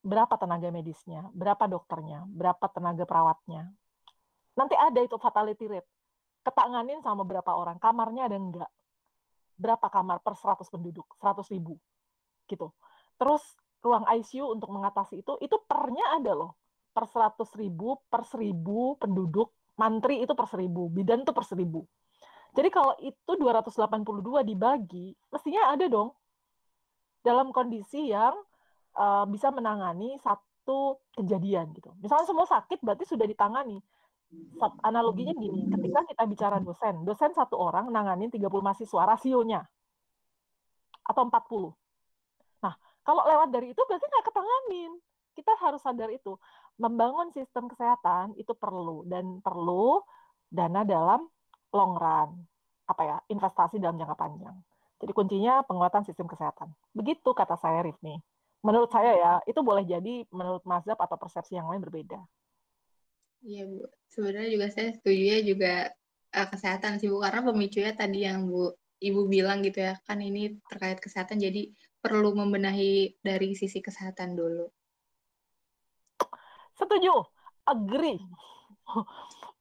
[0.00, 3.68] berapa tenaga medisnya, berapa dokternya, berapa tenaga perawatnya.
[4.56, 5.90] Nanti ada itu fatality rate.
[6.50, 8.70] Ketanganin sama berapa orang, kamarnya ada enggak?
[9.54, 11.06] Berapa kamar per 100 penduduk?
[11.22, 11.78] 100 ribu.
[12.50, 12.66] Gitu.
[13.14, 13.42] Terus
[13.86, 16.58] ruang ICU untuk mengatasi itu, itu pernya ada loh.
[16.90, 18.50] Per 100 ribu, per 1000
[18.98, 21.86] penduduk, mantri itu per 1000, bidan itu per 1000.
[22.50, 26.10] Jadi kalau itu 282 dibagi, mestinya ada dong.
[27.22, 28.34] Dalam kondisi yang
[28.98, 31.94] uh, bisa menangani satu kejadian gitu.
[32.02, 33.78] Misalnya semua sakit berarti sudah ditangani.
[34.86, 39.66] Analoginya gini, ketika kita bicara dosen, dosen satu orang nanganin 30 mahasiswa rasionya.
[41.02, 41.74] Atau 40
[43.10, 44.92] kalau lewat dari itu berarti nggak ketanganin.
[45.32, 46.36] Kita harus sadar itu.
[46.78, 50.04] Membangun sistem kesehatan itu perlu dan perlu
[50.52, 51.26] dana dalam
[51.72, 52.30] long run.
[52.86, 53.16] Apa ya?
[53.32, 54.56] Investasi dalam jangka panjang.
[55.00, 56.70] Jadi kuncinya penguatan sistem kesehatan.
[56.92, 58.20] Begitu kata saya Rifni.
[58.60, 62.20] Menurut saya ya, itu boleh jadi menurut mazhab atau persepsi yang lain berbeda.
[63.40, 65.74] Iya Bu, sebenarnya juga saya setuju ya juga
[66.36, 70.60] uh, kesehatan sih Bu, karena pemicunya tadi yang Bu Ibu bilang gitu ya, kan ini
[70.68, 71.72] terkait kesehatan jadi
[72.04, 74.68] perlu membenahi dari sisi kesehatan dulu.
[76.76, 77.24] Setuju,
[77.64, 78.20] agree.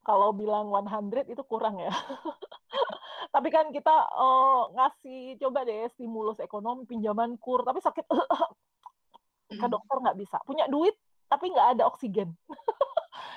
[0.08, 1.92] Kalau bilang 100 itu kurang ya.
[3.36, 8.04] tapi kan kita uh, ngasih coba deh stimulus ekonomi pinjaman kur tapi sakit.
[9.64, 10.36] Ke dokter nggak bisa.
[10.44, 11.00] Punya duit
[11.32, 12.36] tapi nggak ada oksigen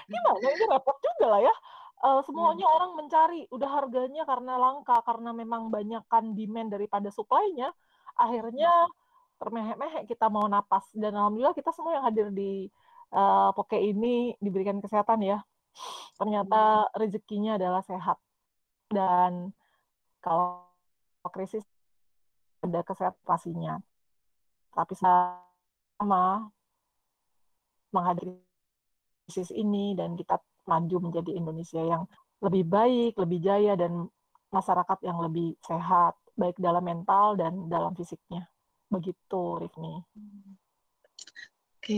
[0.08, 0.38] gimana?
[0.42, 1.54] Ini repot juga lah ya.
[2.02, 2.76] Uh, semuanya hmm.
[2.76, 3.40] orang mencari.
[3.54, 7.70] Udah harganya karena langka karena memang banyakkan demand daripada supply-nya
[8.18, 8.70] akhirnya
[9.38, 10.86] termehek-mehek kita mau napas.
[10.94, 12.66] Dan alhamdulillah kita semua yang hadir di
[13.14, 15.38] uh, poke ini diberikan kesehatan ya.
[16.18, 16.92] Ternyata hmm.
[16.98, 18.18] rezekinya adalah sehat.
[18.90, 19.54] Dan
[20.22, 20.66] kalau
[21.30, 21.64] krisis
[22.62, 23.74] ada kesehatan pastinya
[24.72, 26.48] tapi sama
[27.92, 28.51] menghadapi
[29.32, 30.36] krisis ini dan kita
[30.68, 32.04] maju menjadi Indonesia yang
[32.44, 34.12] lebih baik, lebih jaya, dan
[34.52, 38.44] masyarakat yang lebih sehat, baik dalam mental dan dalam fisiknya.
[38.92, 40.04] Begitu, Rifni.
[41.80, 41.96] Oke.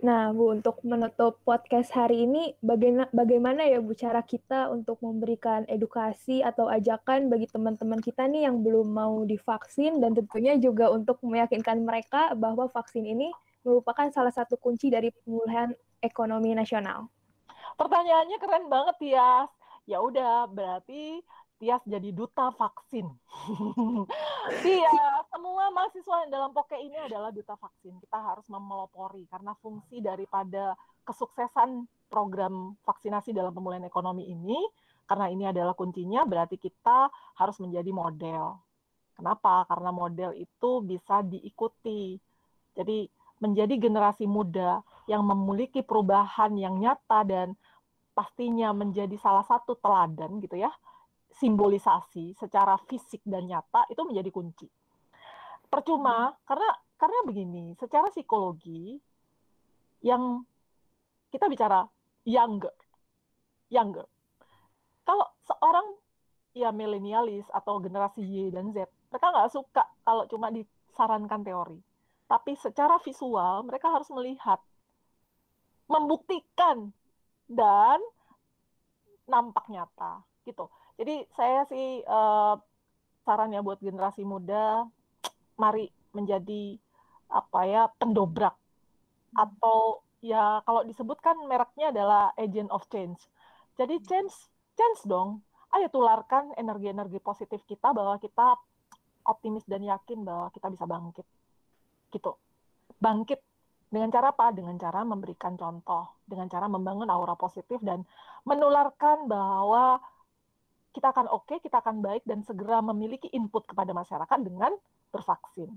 [0.00, 5.68] Nah, Bu, untuk menutup podcast hari ini, bagaimana, bagaimana ya Bu cara kita untuk memberikan
[5.68, 11.20] edukasi atau ajakan bagi teman-teman kita nih yang belum mau divaksin dan tentunya juga untuk
[11.20, 13.28] meyakinkan mereka bahwa vaksin ini
[13.62, 17.08] merupakan salah satu kunci dari pemulihan ekonomi nasional.
[17.76, 19.46] Pertanyaannya keren banget ya.
[19.88, 21.24] Ya udah, berarti
[21.60, 23.04] Tias jadi duta vaksin.
[24.64, 28.00] Iya, semua mahasiswa yang dalam poke ini adalah duta vaksin.
[28.00, 30.72] Kita harus memelopori karena fungsi daripada
[31.04, 34.56] kesuksesan program vaksinasi dalam pemulihan ekonomi ini,
[35.04, 38.56] karena ini adalah kuncinya, berarti kita harus menjadi model.
[39.12, 39.68] Kenapa?
[39.68, 42.16] Karena model itu bisa diikuti.
[42.72, 43.04] Jadi
[43.40, 47.56] menjadi generasi muda yang memiliki perubahan yang nyata dan
[48.12, 50.68] pastinya menjadi salah satu teladan gitu ya
[51.40, 54.68] simbolisasi secara fisik dan nyata itu menjadi kunci.
[55.70, 56.68] Percuma karena
[57.00, 59.00] karena begini, secara psikologi
[60.04, 60.44] yang
[61.32, 61.86] kita bicara
[62.28, 62.74] younger,
[63.72, 64.04] younger.
[65.06, 65.96] Kalau seorang
[66.52, 71.80] ya milenialis atau generasi Y dan Z, mereka nggak suka kalau cuma disarankan teori.
[72.30, 74.62] Tapi secara visual mereka harus melihat,
[75.90, 76.94] membuktikan
[77.50, 77.98] dan
[79.26, 80.70] nampak nyata gitu.
[80.94, 82.54] Jadi saya sih uh,
[83.26, 84.86] saran ya buat generasi muda,
[85.58, 86.78] mari menjadi
[87.30, 88.54] apa ya pendobrak
[89.34, 93.18] atau ya kalau disebutkan mereknya adalah agent of change.
[93.74, 94.34] Jadi change,
[94.78, 95.42] change dong.
[95.70, 98.58] Ayo tularkan energi-energi positif kita bahwa kita
[99.26, 101.26] optimis dan yakin bahwa kita bisa bangkit.
[102.10, 102.32] Gitu.
[103.00, 103.40] Bangkit
[103.90, 104.54] dengan cara apa?
[104.54, 108.06] Dengan cara memberikan contoh, dengan cara membangun aura positif dan
[108.46, 109.98] menularkan bahwa
[110.90, 114.74] kita akan oke, okay, kita akan baik dan segera memiliki input kepada masyarakat dengan
[115.14, 115.70] bervaksin.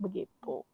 [0.00, 0.64] Begitu.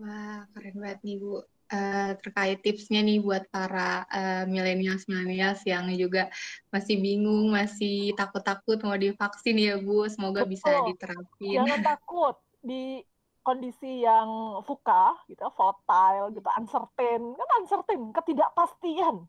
[0.00, 1.44] Wah, keren banget nih Bu.
[1.70, 6.26] Uh, terkait tipsnya nih buat para uh, milenials-milenials yang juga
[6.74, 10.08] masih bingung, masih takut-takut mau divaksin ya Bu.
[10.10, 10.52] Semoga Betul.
[10.56, 11.56] bisa diterapin.
[11.62, 13.04] Jangan takut di
[13.40, 19.24] kondisi yang fuka gitu, volatile gitu, uncertain, kan uncertain, ketidakpastian,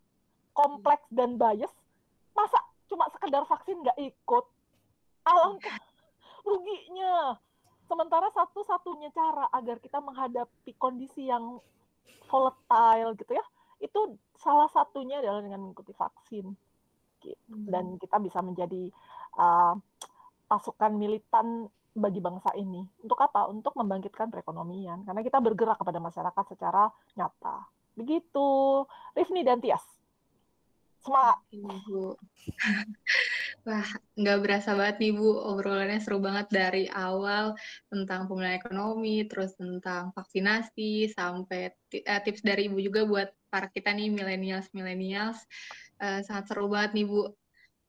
[0.52, 1.72] kompleks dan bias.
[2.36, 2.60] Masa
[2.92, 4.46] cuma sekedar vaksin nggak ikut
[5.24, 5.80] alangkah
[6.48, 7.40] ruginya
[7.88, 11.60] sementara satu-satunya cara agar kita menghadapi kondisi yang
[12.28, 13.46] volatile gitu ya
[13.80, 14.00] itu
[14.40, 16.52] salah satunya adalah dengan mengikuti vaksin
[17.24, 17.36] gitu.
[17.52, 17.68] Hmm.
[17.68, 18.92] dan kita bisa menjadi
[19.40, 19.76] uh,
[20.48, 26.46] pasukan militan bagi bangsa ini untuk apa untuk membangkitkan perekonomian karena kita bergerak kepada masyarakat
[26.56, 26.88] secara
[27.20, 28.48] nyata begitu
[29.12, 29.84] Rifni dan Tias
[31.02, 31.38] Semangat.
[31.50, 32.14] Ibu.
[33.66, 37.58] Wah, nggak berasa banget nih Bu, obrolannya seru banget dari awal
[37.90, 41.74] tentang pemulihan ekonomi, terus tentang vaksinasi, sampai
[42.06, 45.42] uh, tips dari Ibu juga buat para kita nih millennials-millennials.
[45.98, 47.34] Uh, sangat seru banget nih Bu.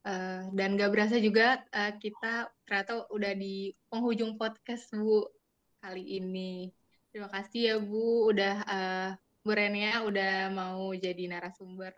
[0.02, 5.30] Uh, dan nggak berasa juga uh, kita ternyata udah di penghujung podcast Bu
[5.78, 6.74] kali ini.
[7.14, 9.08] Terima kasih ya Bu, udah uh,
[9.46, 11.94] Bu Renia udah mau jadi narasumber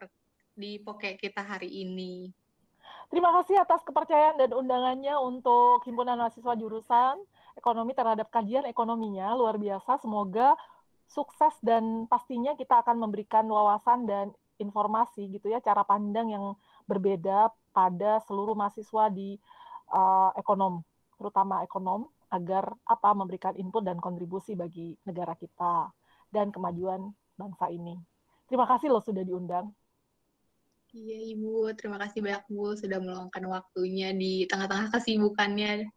[0.52, 2.28] di Poke kita hari ini.
[3.08, 7.24] Terima kasih atas kepercayaan dan undangannya untuk Himpunan Mahasiswa Jurusan
[7.54, 9.32] Ekonomi terhadap kajian ekonominya.
[9.32, 10.58] Luar biasa, semoga
[11.08, 16.58] sukses dan pastinya kita akan memberikan wawasan dan informasi gitu ya, cara pandang yang
[16.90, 19.34] berbeda pada seluruh mahasiswa di
[19.90, 20.86] uh, ekonom,
[21.18, 25.90] terutama ekonom, agar apa memberikan input dan kontribusi bagi negara kita
[26.30, 27.98] dan kemajuan bangsa ini.
[28.46, 29.70] Terima kasih loh sudah diundang.
[30.94, 35.90] Iya Ibu, terima kasih banyak Bu sudah meluangkan waktunya di tengah-tengah kesibukannya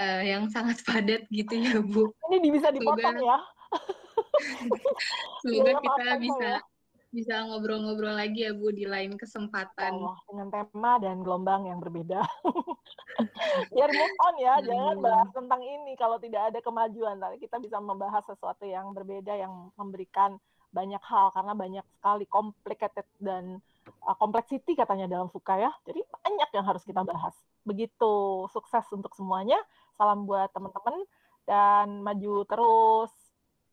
[0.00, 2.08] uh, yang sangat padat gitu ya Bu.
[2.32, 3.38] Ini bisa dipotong ya.
[5.44, 6.69] Semoga kita bisa ya.
[7.10, 9.98] Bisa ngobrol-ngobrol lagi ya Bu di lain kesempatan.
[9.98, 12.22] Oh, dengan tema dan gelombang yang berbeda.
[13.74, 14.66] Biar move on ya, hmm.
[14.70, 17.18] jangan bahas tentang ini kalau tidak ada kemajuan.
[17.18, 20.38] Tapi kita bisa membahas sesuatu yang berbeda yang memberikan
[20.70, 23.58] banyak hal karena banyak sekali complicated dan
[24.06, 25.74] uh, complexity katanya dalam Fuka ya.
[25.82, 27.34] Jadi banyak yang harus kita bahas.
[27.66, 29.58] Begitu sukses untuk semuanya.
[29.98, 31.02] Salam buat teman-teman
[31.42, 33.10] dan maju terus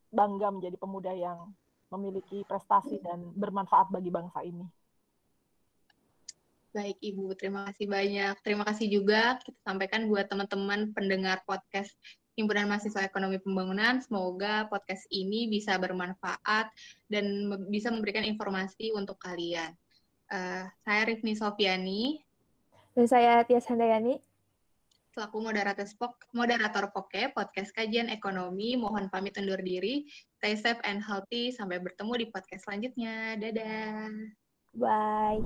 [0.09, 1.53] bangga menjadi pemuda yang
[1.91, 4.65] memiliki prestasi dan bermanfaat bagi bangsa ini.
[6.75, 8.35] Baik Ibu, terima kasih banyak.
[8.43, 11.95] Terima kasih juga kita sampaikan buat teman-teman pendengar podcast
[12.37, 13.97] Himpunan Mahasiswa Ekonomi Pembangunan.
[13.97, 16.69] Semoga podcast ini bisa bermanfaat
[17.09, 19.73] dan bisa memberikan informasi untuk kalian.
[20.29, 22.21] Uh, saya Rifni Sofiani.
[22.93, 24.21] Dan saya Tias Handayani.
[25.17, 28.77] selaku moderator Spok, moderator Poke, podcast kajian ekonomi.
[28.77, 30.05] Mohon pamit undur diri.
[30.37, 31.49] Stay safe and healthy.
[31.49, 33.37] Sampai bertemu di podcast selanjutnya.
[33.41, 34.09] Dadah.
[34.77, 35.41] Bye.